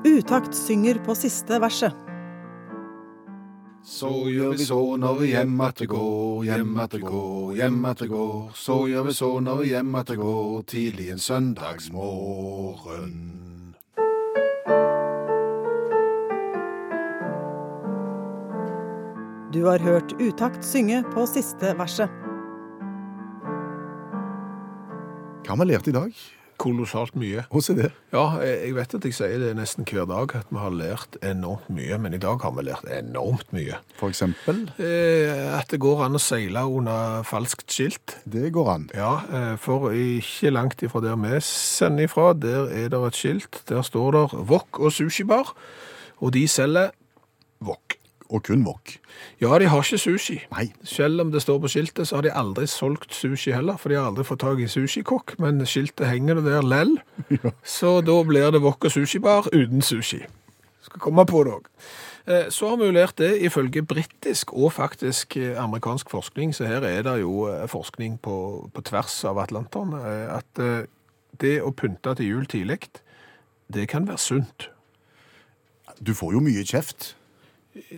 Utakt 0.06 0.56
synger 0.56 1.00
på 1.06 1.16
siste 1.18 1.60
verset. 1.62 2.09
Så 4.00 4.10
gjør 4.32 4.54
vi 4.56 4.64
så 4.64 4.96
når 4.96 5.18
vi 5.20 5.28
hjem 5.34 5.58
at 5.66 5.82
det 5.82 5.90
går, 5.92 6.44
hjem 6.48 6.78
at 6.80 6.94
det 6.96 7.02
går, 7.04 7.56
hjem 7.58 7.82
at 7.90 8.00
det 8.00 8.08
går. 8.08 8.52
Så 8.56 8.78
gjør 8.88 9.04
vi 9.10 9.14
så 9.18 9.32
når 9.44 9.58
vi 9.60 9.66
hjem 9.74 9.96
at 10.00 10.08
det 10.08 10.16
går, 10.22 10.62
tidlig 10.72 11.10
en 11.12 11.20
søndagsmorgen. 11.20 13.12
Du 19.52 19.66
har 19.68 19.84
hørt 19.84 20.16
Utakt 20.22 20.64
synge 20.64 21.04
på 21.12 21.28
siste 21.28 21.76
verset. 21.76 22.08
Hva 25.44 25.58
har 25.58 25.60
vi 25.60 25.72
lært 25.74 25.92
i 25.92 25.98
dag? 26.00 26.39
Kolossalt 26.60 27.16
mye. 27.16 27.46
Hvordan 27.54 27.78
er 27.80 27.88
det. 27.88 27.92
Ja, 28.12 28.24
jeg 28.44 28.74
vet 28.76 28.94
at 28.98 29.06
jeg 29.08 29.16
sier 29.16 29.40
det 29.40 29.54
nesten 29.56 29.86
hver 29.88 30.06
dag, 30.10 30.34
at 30.42 30.50
vi 30.52 30.60
har 30.60 30.74
lært 30.76 31.16
enormt 31.24 31.70
mye. 31.72 31.98
Men 32.04 32.14
i 32.18 32.20
dag 32.22 32.42
har 32.44 32.52
vi 32.58 32.66
lært 32.68 32.84
enormt 32.92 33.54
mye. 33.56 33.80
For 34.00 34.12
eksempel. 34.12 34.66
Eh, 34.78 35.46
At 35.60 35.72
det 35.72 35.80
går 35.80 36.04
an 36.06 36.20
å 36.20 36.22
seile 36.22 36.66
under 36.68 37.24
falskt 37.28 37.72
skilt. 37.72 38.18
Det 38.30 38.52
går 38.56 38.70
an. 38.74 38.90
Ja, 38.96 39.14
eh, 39.32 39.56
for 39.58 39.90
ikke 39.96 40.52
langt 40.52 40.84
ifra 40.84 41.02
der 41.02 41.16
vi 41.20 41.40
sender 41.42 42.04
ifra, 42.10 42.34
der 42.36 42.68
er 42.70 42.90
det 42.92 43.00
et 43.08 43.16
skilt. 43.16 43.62
Der 43.70 43.82
står 43.82 44.12
det 44.18 44.26
Wok 44.50 44.80
og 44.80 44.92
sushibar, 44.92 45.54
og 46.20 46.34
de 46.36 46.48
selger. 46.48 46.92
Og 48.30 48.44
kun 48.46 48.62
wok. 48.62 48.92
Ja, 49.42 49.58
de 49.58 49.66
har 49.72 49.82
ikke 49.82 49.98
sushi. 49.98 50.36
Nei. 50.54 50.68
Selv 50.86 51.24
om 51.24 51.32
det 51.34 51.42
står 51.42 51.64
på 51.64 51.72
skiltet, 51.74 52.08
så 52.08 52.20
har 52.20 52.28
de 52.28 52.34
aldri 52.38 52.68
solgt 52.70 53.16
sushi 53.18 53.56
heller, 53.56 53.80
for 53.82 53.90
de 53.90 53.98
har 53.98 54.12
aldri 54.12 54.26
fått 54.28 54.44
tak 54.44 54.62
i 54.62 54.68
sushikokk, 54.70 55.34
men 55.42 55.64
skiltet 55.66 56.06
henger 56.12 56.38
det 56.38 56.46
der 56.46 56.68
lell. 56.68 57.00
Så 57.80 58.00
da 58.06 58.20
blir 58.28 58.54
det 58.54 58.62
wok 58.62 58.86
og 58.86 58.94
sushibar 58.94 59.50
uten 59.50 59.82
sushi. 59.82 60.22
Skal 60.86 61.02
komme 61.02 61.26
på 61.26 61.42
det 61.48 61.58
òg. 61.58 61.68
Så 62.54 62.70
har 62.70 62.78
vi 62.78 62.86
jo 62.86 62.94
lært 62.94 63.18
det 63.18 63.32
ifølge 63.42 63.82
britisk 63.82 64.54
og 64.54 64.76
faktisk 64.76 65.34
eh, 65.38 65.58
amerikansk 65.58 66.12
forskning, 66.14 66.54
så 66.54 66.68
her 66.70 66.86
er 66.86 67.02
det 67.08 67.16
jo 67.24 67.48
eh, 67.50 67.66
forskning 67.66 68.20
på, 68.22 68.70
på 68.74 68.82
tvers 68.86 69.16
av 69.26 69.40
Atlanteren, 69.42 69.96
eh, 69.98 70.28
at 70.36 70.62
eh, 70.62 70.86
det 71.42 71.56
å 71.66 71.72
pynte 71.74 72.14
til 72.20 72.30
jul 72.30 72.46
tidlig, 72.46 72.84
det 73.74 73.88
kan 73.90 74.06
være 74.06 74.22
sunt. 74.22 74.70
Du 76.06 76.14
får 76.14 76.36
jo 76.38 76.44
mye 76.44 76.62
kjeft. 76.68 77.16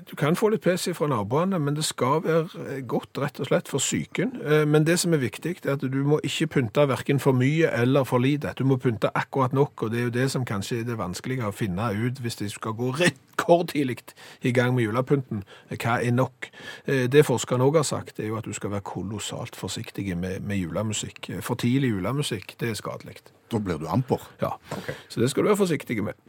Du 0.10 0.16
kan 0.20 0.36
få 0.36 0.50
litt 0.52 0.62
pes 0.66 0.84
fra 0.98 1.08
naboene, 1.08 1.56
men 1.64 1.78
det 1.78 1.86
skal 1.88 2.20
være 2.26 2.42
eh, 2.68 2.82
godt 2.92 3.16
rett 3.24 3.40
og 3.40 3.48
slett 3.48 3.70
for 3.72 3.80
psyken. 3.80 4.34
Eh, 4.44 4.66
Men 4.68 4.84
det 4.84 4.98
som 5.00 5.14
er 5.16 5.22
viktig, 5.24 5.54
er 5.64 5.78
at 5.78 5.86
du 5.88 6.02
må 6.04 6.18
ikke 6.28 6.48
pynte 6.58 6.84
hverken 6.90 7.22
for 7.24 7.32
mye 7.34 7.70
eller 7.80 8.04
for 8.04 8.20
lite. 8.20 8.52
Du 8.60 8.66
må 8.68 8.76
pynte 8.78 9.10
akkurat 9.16 9.54
nok, 9.56 9.84
og 9.88 9.92
det 9.94 10.00
er 10.02 10.04
jo 10.10 10.14
det 10.18 10.26
som 10.34 10.44
kanskje 10.46 10.82
er 10.82 10.90
det 10.90 10.98
vanskelige 11.00 11.48
å 11.48 11.56
finne 11.56 11.88
ut 11.96 12.20
hvis 12.20 12.36
de 12.42 12.50
skal 12.52 12.76
gå 12.76 12.92
rekordtidlig 13.00 14.02
i 14.44 14.52
gang 14.52 14.76
med 14.76 14.84
julepynten. 14.90 15.46
Eh, 15.70 15.78
Hva 15.80 16.02
er 16.04 16.12
nok? 16.12 16.52
Det 16.86 17.24
forskerne 17.26 17.64
også 17.64 17.80
har 17.80 17.88
sagt, 17.88 18.20
er 18.20 18.28
jo 18.28 18.38
at 18.42 18.46
du 18.46 18.54
skal 18.54 18.72
være 18.76 18.84
kolossalt 18.92 19.56
forsiktig 19.56 20.12
med, 20.18 20.42
med 20.44 20.60
julemusikk. 20.60 21.32
For 21.42 21.56
tidlig 21.56 21.94
julemusikk, 21.96 22.58
det 22.60 22.70
er 22.74 22.78
skadelig. 22.78 23.22
Da 23.52 23.60
blir 23.60 23.80
du 23.80 23.88
amper. 23.88 24.20
Ja, 24.44 24.52
så 25.08 25.24
det 25.24 25.32
skal 25.32 25.44
du 25.48 25.50
være 25.54 25.64
forsiktig 25.64 26.04
med. 26.04 26.20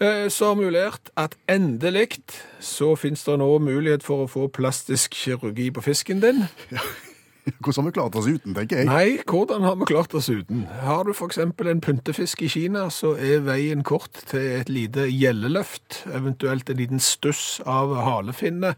Eh, 0.00 0.28
Så 0.28 0.50
har 0.50 0.58
vi 0.58 0.70
lært 0.70 1.10
at 1.16 1.36
endelig 1.48 2.20
så 2.60 2.94
finnes 2.96 3.24
det 3.24 3.38
nå 3.38 3.58
mulighet 3.62 4.02
for 4.02 4.24
å 4.24 4.30
få 4.30 4.48
plastisk 4.48 5.14
kirurgi 5.14 5.70
på 5.70 5.84
fisken 5.84 6.20
din. 6.20 6.46
Hvordan 7.42 7.82
har 7.82 7.88
vi 7.88 7.94
klart 7.96 8.14
oss 8.14 8.26
uten, 8.30 8.54
tenker 8.54 8.78
jeg. 8.78 8.86
Nei, 8.86 9.18
hvordan 9.26 9.64
har 9.66 9.74
vi 9.80 9.86
klart 9.90 10.14
oss 10.14 10.28
uten? 10.30 10.62
Har 10.86 11.02
du 11.04 11.10
eksempel 11.10 11.72
en 11.72 11.80
pyntefisk 11.82 12.44
i 12.46 12.50
Kina, 12.52 12.84
så 12.94 13.16
er 13.18 13.42
veien 13.42 13.82
kort 13.82 14.14
til 14.30 14.44
et 14.60 14.70
lite 14.70 15.08
gjelleløft, 15.10 16.04
eventuelt 16.14 16.70
en 16.70 16.78
liten 16.78 17.02
stuss 17.02 17.58
av 17.66 17.96
halefinne, 17.98 18.76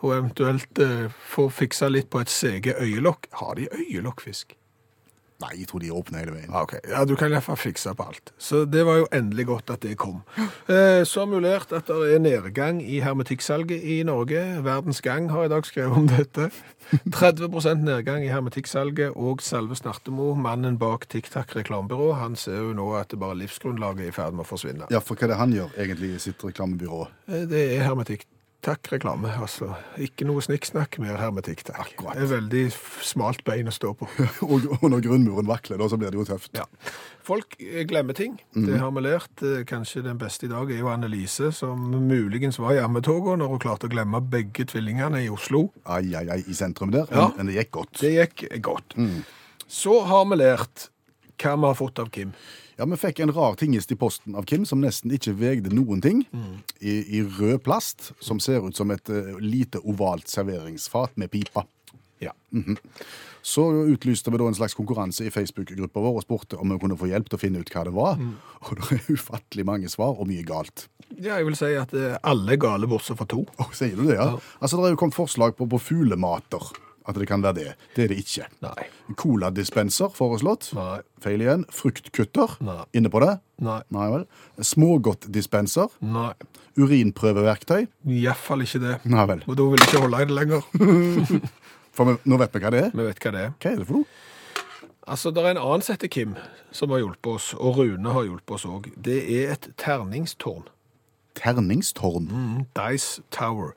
og 0.00 0.14
eventuelt 0.16 0.80
eh, 0.80 1.10
få 1.28 1.50
fiksa 1.52 1.90
litt 1.92 2.08
på 2.08 2.24
et 2.24 2.32
sege 2.32 2.78
øyelokk. 2.80 3.28
Har 3.42 3.60
de 3.60 3.68
øyelokkfisk? 3.68 4.56
Nei, 5.42 5.50
jeg 5.60 5.66
tror 5.68 5.82
de 5.84 5.90
åpner 5.92 6.22
hele 6.22 6.32
veien. 6.32 6.48
Ja, 6.48 6.62
ok. 6.64 6.74
Ja, 6.88 7.02
du 7.04 7.12
kan 7.20 7.28
i 7.28 7.34
hvert 7.36 7.44
fall 7.44 7.58
fikse 7.60 7.92
på 7.96 8.06
alt. 8.08 8.30
Så 8.40 8.62
det 8.64 8.86
var 8.88 9.02
jo 9.02 9.08
endelig 9.12 9.44
godt 9.50 9.72
at 9.74 9.82
det 9.84 9.96
kom. 10.00 10.22
Eh, 10.66 11.04
så 11.06 11.22
har 11.22 11.40
lært 11.44 11.70
at 11.76 11.86
det 11.86 12.14
er 12.16 12.18
nedgang 12.18 12.80
i 12.82 12.98
hermetikksalget 13.04 13.84
i 13.86 14.00
Norge. 14.02 14.40
Verdens 14.64 14.98
Gang 15.04 15.28
har 15.30 15.44
i 15.46 15.50
dag 15.52 15.66
skrevet 15.68 15.94
om 15.96 16.08
dette. 16.10 16.48
30% 17.14 17.84
nedgang 17.86 18.24
i 18.24 18.30
hermetikksalget, 18.32 19.12
og 19.14 19.42
Salve 19.44 19.76
Snartemo, 19.78 20.32
mannen 20.34 20.78
bak 20.80 21.06
TikTok 21.12 21.54
reklamebyrå, 21.58 22.12
han 22.18 22.34
ser 22.36 22.58
jo 22.64 22.72
nå 22.74 22.88
at 22.98 23.12
det 23.14 23.20
bare 23.22 23.38
livsgrunnlaget 23.38 24.08
er 24.08 24.10
i 24.10 24.16
ferd 24.16 24.34
med 24.34 24.46
å 24.46 24.48
forsvinne. 24.48 24.88
Ja, 24.90 24.98
for 25.04 25.14
hva 25.18 25.28
er 25.28 25.34
det 25.34 25.40
han 25.42 25.54
gjør 25.54 25.76
egentlig 25.78 26.14
i 26.16 26.22
sitt 26.26 26.42
reklamebyrå? 26.46 27.04
Eh, 27.28 27.44
Det 27.46 27.62
er 27.76 27.86
hermetikk. 27.86 28.26
Takk 28.66 28.88
reklame, 28.90 29.30
altså. 29.38 29.68
Ikke 30.02 30.26
noe 30.26 30.42
snikksnakk, 30.42 30.96
mer 30.98 31.20
hermetikk, 31.20 31.60
takk. 31.68 31.84
Akkurat. 31.84 32.16
Det 32.18 32.24
er 32.24 32.30
veldig 32.32 32.62
smalt 33.06 33.44
bein 33.46 33.70
å 33.70 33.74
stå 33.74 33.92
på. 33.94 34.08
Og, 34.48 34.66
og 34.80 34.88
når 34.90 35.04
grunnmuren 35.04 35.46
vakler, 35.46 35.78
da, 35.78 35.86
så 35.90 35.98
blir 36.00 36.10
det 36.10 36.18
jo 36.18 36.24
tøft. 36.26 36.50
Ja. 36.58 36.64
Folk 37.26 37.54
eh, 37.62 37.84
glemmer 37.86 38.16
ting. 38.18 38.34
Det 38.54 38.80
har 38.82 38.90
vi 38.96 39.04
lært. 39.06 39.44
Eh, 39.46 39.62
Kanskje 39.70 40.02
den 40.06 40.18
beste 40.18 40.48
i 40.48 40.50
dag 40.50 40.70
er 40.74 40.82
jo 40.82 40.90
Annelise, 40.90 41.52
som 41.54 41.86
muligens 42.08 42.58
var 42.62 42.74
i 42.74 42.82
ammetoget 42.82 43.38
når 43.38 43.54
hun 43.54 43.62
klarte 43.62 43.86
å 43.86 43.92
glemme 43.92 44.22
begge 44.34 44.66
tvillingene 44.72 45.22
i 45.22 45.30
Oslo. 45.30 45.68
Ai, 45.86 46.08
ai, 46.18 46.26
ai, 46.34 46.42
i 46.42 46.58
sentrum 46.58 46.90
der. 46.94 47.06
Ja. 47.14 47.28
Men, 47.38 47.50
det 47.52 47.60
gikk 47.60 47.72
godt. 47.78 47.94
Det 48.02 48.12
gikk 48.16 48.46
godt. 48.66 48.98
Så 49.70 50.00
har 50.10 50.26
vi 50.30 50.42
lært 50.42 50.88
hva 51.42 51.56
vi 51.56 51.68
har 51.70 51.76
fått 51.78 51.98
av 52.02 52.10
Kim. 52.14 52.32
Ja, 52.76 52.84
Vi 52.84 52.96
fikk 53.00 53.20
en 53.24 53.32
rar 53.32 53.54
tingest 53.56 53.92
i 53.92 53.96
posten 53.96 54.34
av 54.36 54.44
Kim 54.44 54.66
som 54.68 54.82
nesten 54.84 55.12
ikke 55.16 55.32
vegde 55.38 55.72
noen 55.72 56.02
ting. 56.04 56.26
I, 56.80 56.98
I 57.18 57.22
rød 57.24 57.62
plast, 57.64 58.10
som 58.20 58.40
ser 58.40 58.66
ut 58.66 58.76
som 58.76 58.90
et 58.92 59.08
uh, 59.08 59.38
lite 59.40 59.80
ovalt 59.80 60.28
serveringsfat 60.28 61.16
med 61.16 61.30
pipa. 61.32 61.64
Ja. 62.20 62.32
Så 63.44 63.62
utlyste 63.92 64.32
vi 64.32 64.38
da 64.40 64.46
en 64.48 64.56
slags 64.56 64.74
konkurranse 64.74 65.24
i 65.28 65.30
Facebook-gruppa 65.32 66.00
vår 66.00 66.16
og 66.20 66.24
spurte 66.24 66.56
om 66.60 66.72
vi 66.72 66.78
kunne 66.80 66.96
få 66.98 67.08
hjelp 67.10 67.28
til 67.28 67.36
å 67.36 67.40
finne 67.42 67.60
ut 67.60 67.72
hva 67.72 67.82
det 67.88 67.92
var. 67.96 68.20
Og 68.66 68.78
det 68.80 68.86
er 68.96 69.10
ufattelig 69.12 69.66
mange 69.68 69.90
svar, 69.92 70.16
og 70.16 70.28
mye 70.28 70.44
galt. 70.48 70.88
ja, 71.16 71.36
jeg 71.36 71.46
vil 71.46 71.56
si 71.56 71.68
at 71.78 71.92
eh, 71.94 72.16
alle 72.26 72.56
er 72.56 72.60
gale 72.60 72.88
bortsett 72.90 73.20
fra 73.20 73.28
to. 73.30 73.44
Å, 73.60 73.68
sier 73.76 73.94
du 73.96 74.08
det, 74.08 74.16
ja? 74.16 74.32
Altså, 74.58 74.80
Det 74.80 74.88
er 74.88 74.96
jo 74.96 75.00
kommet 75.04 75.16
forslag 75.16 75.56
på, 75.56 75.68
på 75.70 75.78
fuglemater. 75.80 76.72
At 77.06 77.14
det 77.14 77.28
kan 77.30 77.42
være 77.44 77.54
det. 77.54 77.72
Det 77.94 78.04
er 78.04 78.08
det 78.10 78.18
ikke. 78.18 78.48
Nei. 78.64 78.86
Coladispenser 79.14 80.10
foreslått. 80.14 80.72
Nei. 80.74 80.98
Feil 81.22 81.44
igjen. 81.44 81.62
Fruktkutter. 81.70 82.56
Nei. 82.66 82.80
Inne 82.98 83.10
på 83.12 83.20
det? 83.22 83.36
Nei. 83.62 83.78
Nei 83.94 84.08
vel. 84.10 84.24
Smågodtdispenser. 84.58 85.94
Nei. 86.02 86.32
Urinprøveverktøy. 86.76 87.86
Iallfall 88.18 88.66
ikke 88.66 88.82
det. 88.82 88.96
Nei 89.06 89.26
vel. 89.30 89.44
Og 89.46 89.58
da 89.58 89.68
vil 89.70 89.80
jeg 89.84 89.88
ikke 89.92 90.02
holde 90.02 90.22
i 90.24 90.28
det 90.32 90.38
lenger. 90.40 90.66
For 91.96 92.10
vi, 92.10 92.16
nå 92.28 92.36
vet 92.42 92.52
vi 92.56 92.60
hva 92.66 92.72
det 92.74 92.82
er. 92.88 92.90
Vi 92.92 93.06
vet 93.06 93.22
hva 93.24 93.32
det 93.32 93.44
er. 93.46 93.52
Hva 93.62 93.70
er 93.70 93.78
det 93.80 93.86
for 93.88 94.00
noe? 94.02 94.08
Altså, 95.06 95.30
Det 95.30 95.44
er 95.44 95.52
en 95.54 95.62
annen 95.62 95.84
sette 95.86 96.08
Kim, 96.10 96.34
som 96.74 96.90
har 96.92 96.98
hjulpet 97.04 97.30
oss, 97.38 97.52
og 97.54 97.78
Rune 97.78 98.12
har 98.12 98.26
hjulpet 98.26 98.56
oss 98.58 98.66
òg. 98.66 98.90
Det 98.98 99.20
er 99.38 99.52
et 99.54 99.68
terningstårn. 99.78 100.66
Terningstårn. 101.38 102.26
Dice 102.76 103.22
Tower. 103.30 103.72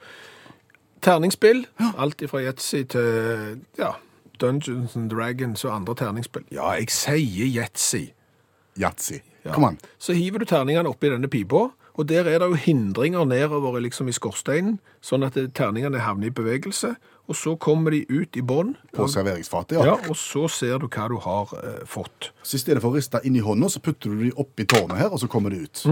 Terningsspill. 1.01 1.65
Alt 1.97 2.23
fra 2.29 2.41
Yatzy 2.43 2.83
til 2.91 3.59
ja, 3.79 3.93
Dungeons 4.41 4.95
and 4.95 5.09
Dragons 5.11 5.65
og 5.65 5.75
andre 5.75 5.95
terningsspill. 5.95 6.45
Ja, 6.51 6.71
jeg 6.77 6.91
sier 6.93 7.49
Yatzy. 7.61 8.09
Yatzy. 8.79 9.19
Ja. 9.45 9.53
Kom 9.53 9.63
an. 9.63 9.79
Så 9.99 10.13
hiver 10.13 10.39
du 10.39 10.45
terningene 10.45 10.89
oppi 10.91 11.11
denne 11.11 11.29
pipa, 11.31 11.69
og 11.99 12.07
der 12.09 12.27
er 12.27 12.39
det 12.39 12.47
jo 12.47 12.59
hindringer 12.59 13.25
nedover 13.27 13.79
liksom 13.79 14.07
i 14.07 14.15
skorsteinen, 14.15 14.79
sånn 15.03 15.25
at 15.27 15.39
terningene 15.55 16.03
havner 16.03 16.29
i 16.29 16.35
bevegelse, 16.35 16.93
og 17.29 17.37
så 17.37 17.53
kommer 17.61 17.93
de 17.93 18.01
ut 18.09 18.37
i 18.37 18.41
bånn. 18.41 18.73
På 18.95 19.05
serveringsfatet, 19.11 19.77
ja. 19.77 19.85
Ja, 19.91 19.95
og 20.09 20.17
så 20.17 20.47
ser 20.49 20.79
du 20.81 20.87
hva 20.89 21.05
du 21.11 21.15
har 21.21 21.51
eh, 21.61 21.83
fått. 21.85 22.31
Så 22.41 22.57
i 22.57 22.61
stedet 22.63 22.81
for 22.81 22.89
å 22.89 22.97
riste 22.97 23.21
inn 23.27 23.37
i 23.37 23.43
hånda, 23.45 23.69
så 23.69 23.81
putter 23.85 24.09
du 24.09 24.23
de 24.25 24.31
oppi 24.41 24.65
tårnet 24.69 24.97
her, 24.97 25.11
og 25.13 25.21
så 25.21 25.29
kommer 25.29 25.53
de 25.53 25.61
ut. 25.67 25.83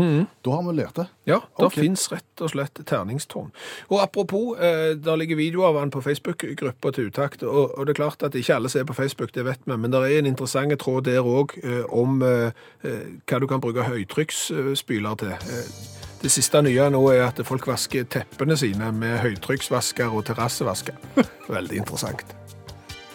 Da 0.43 0.55
har 0.55 0.65
vi 0.65 0.73
lært 0.79 0.97
det. 0.97 1.07
Ja, 1.29 1.39
det 1.59 1.69
Ok. 1.69 1.77
finnes 1.77 2.07
rett 2.11 2.41
og 2.41 2.49
slett 2.55 2.81
terningstårn. 2.89 3.51
Og 3.91 4.01
apropos, 4.01 4.57
eh, 4.57 4.95
der 4.97 5.15
ligger 5.21 5.37
video 5.37 5.63
av 5.69 5.77
han 5.79 5.91
på 5.93 6.01
Facebook-gruppa 6.01 6.91
til 6.97 7.11
Utakt, 7.11 7.43
og, 7.43 7.77
og 7.77 7.85
det 7.85 7.93
er 7.95 8.01
klart 8.01 8.23
at 8.23 8.33
ikke 8.35 8.55
alle 8.55 8.69
ser 8.73 8.83
på 8.89 8.97
Facebook, 8.97 9.31
det 9.37 9.45
vet 9.45 9.59
vi, 9.65 9.77
men 9.77 9.91
det 9.93 10.01
er 10.01 10.17
en 10.19 10.25
interessant 10.33 10.73
tråd 10.81 11.05
der 11.05 11.21
òg 11.21 11.53
eh, 11.63 11.85
om 11.93 12.21
eh, 12.25 12.49
eh, 12.83 13.05
hva 13.29 13.39
du 13.39 13.47
kan 13.47 13.61
bruke 13.61 13.85
høytrykksspyler 13.85 15.15
til. 15.21 15.96
Det 16.17 16.31
siste 16.33 16.61
nye 16.65 16.87
nå 16.89 17.01
er 17.13 17.27
at 17.27 17.41
folk 17.45 17.67
vasker 17.69 18.07
teppene 18.09 18.57
sine 18.57 18.89
med 18.95 19.19
høytrykksvasker 19.21 20.09
og 20.09 20.25
terrassevasker. 20.29 20.97
Veldig 21.57 21.83
interessant. 21.83 22.25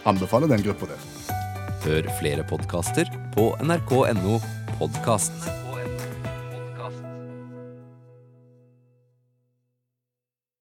Anbefaler 0.06 0.50
den 0.50 0.62
gruppa 0.62 0.92
det. 0.92 1.00
Hør 1.82 2.12
flere 2.20 2.46
podkaster 2.46 3.10
på 3.34 3.50
nrk.no 3.62 4.38
podkast. 4.78 5.61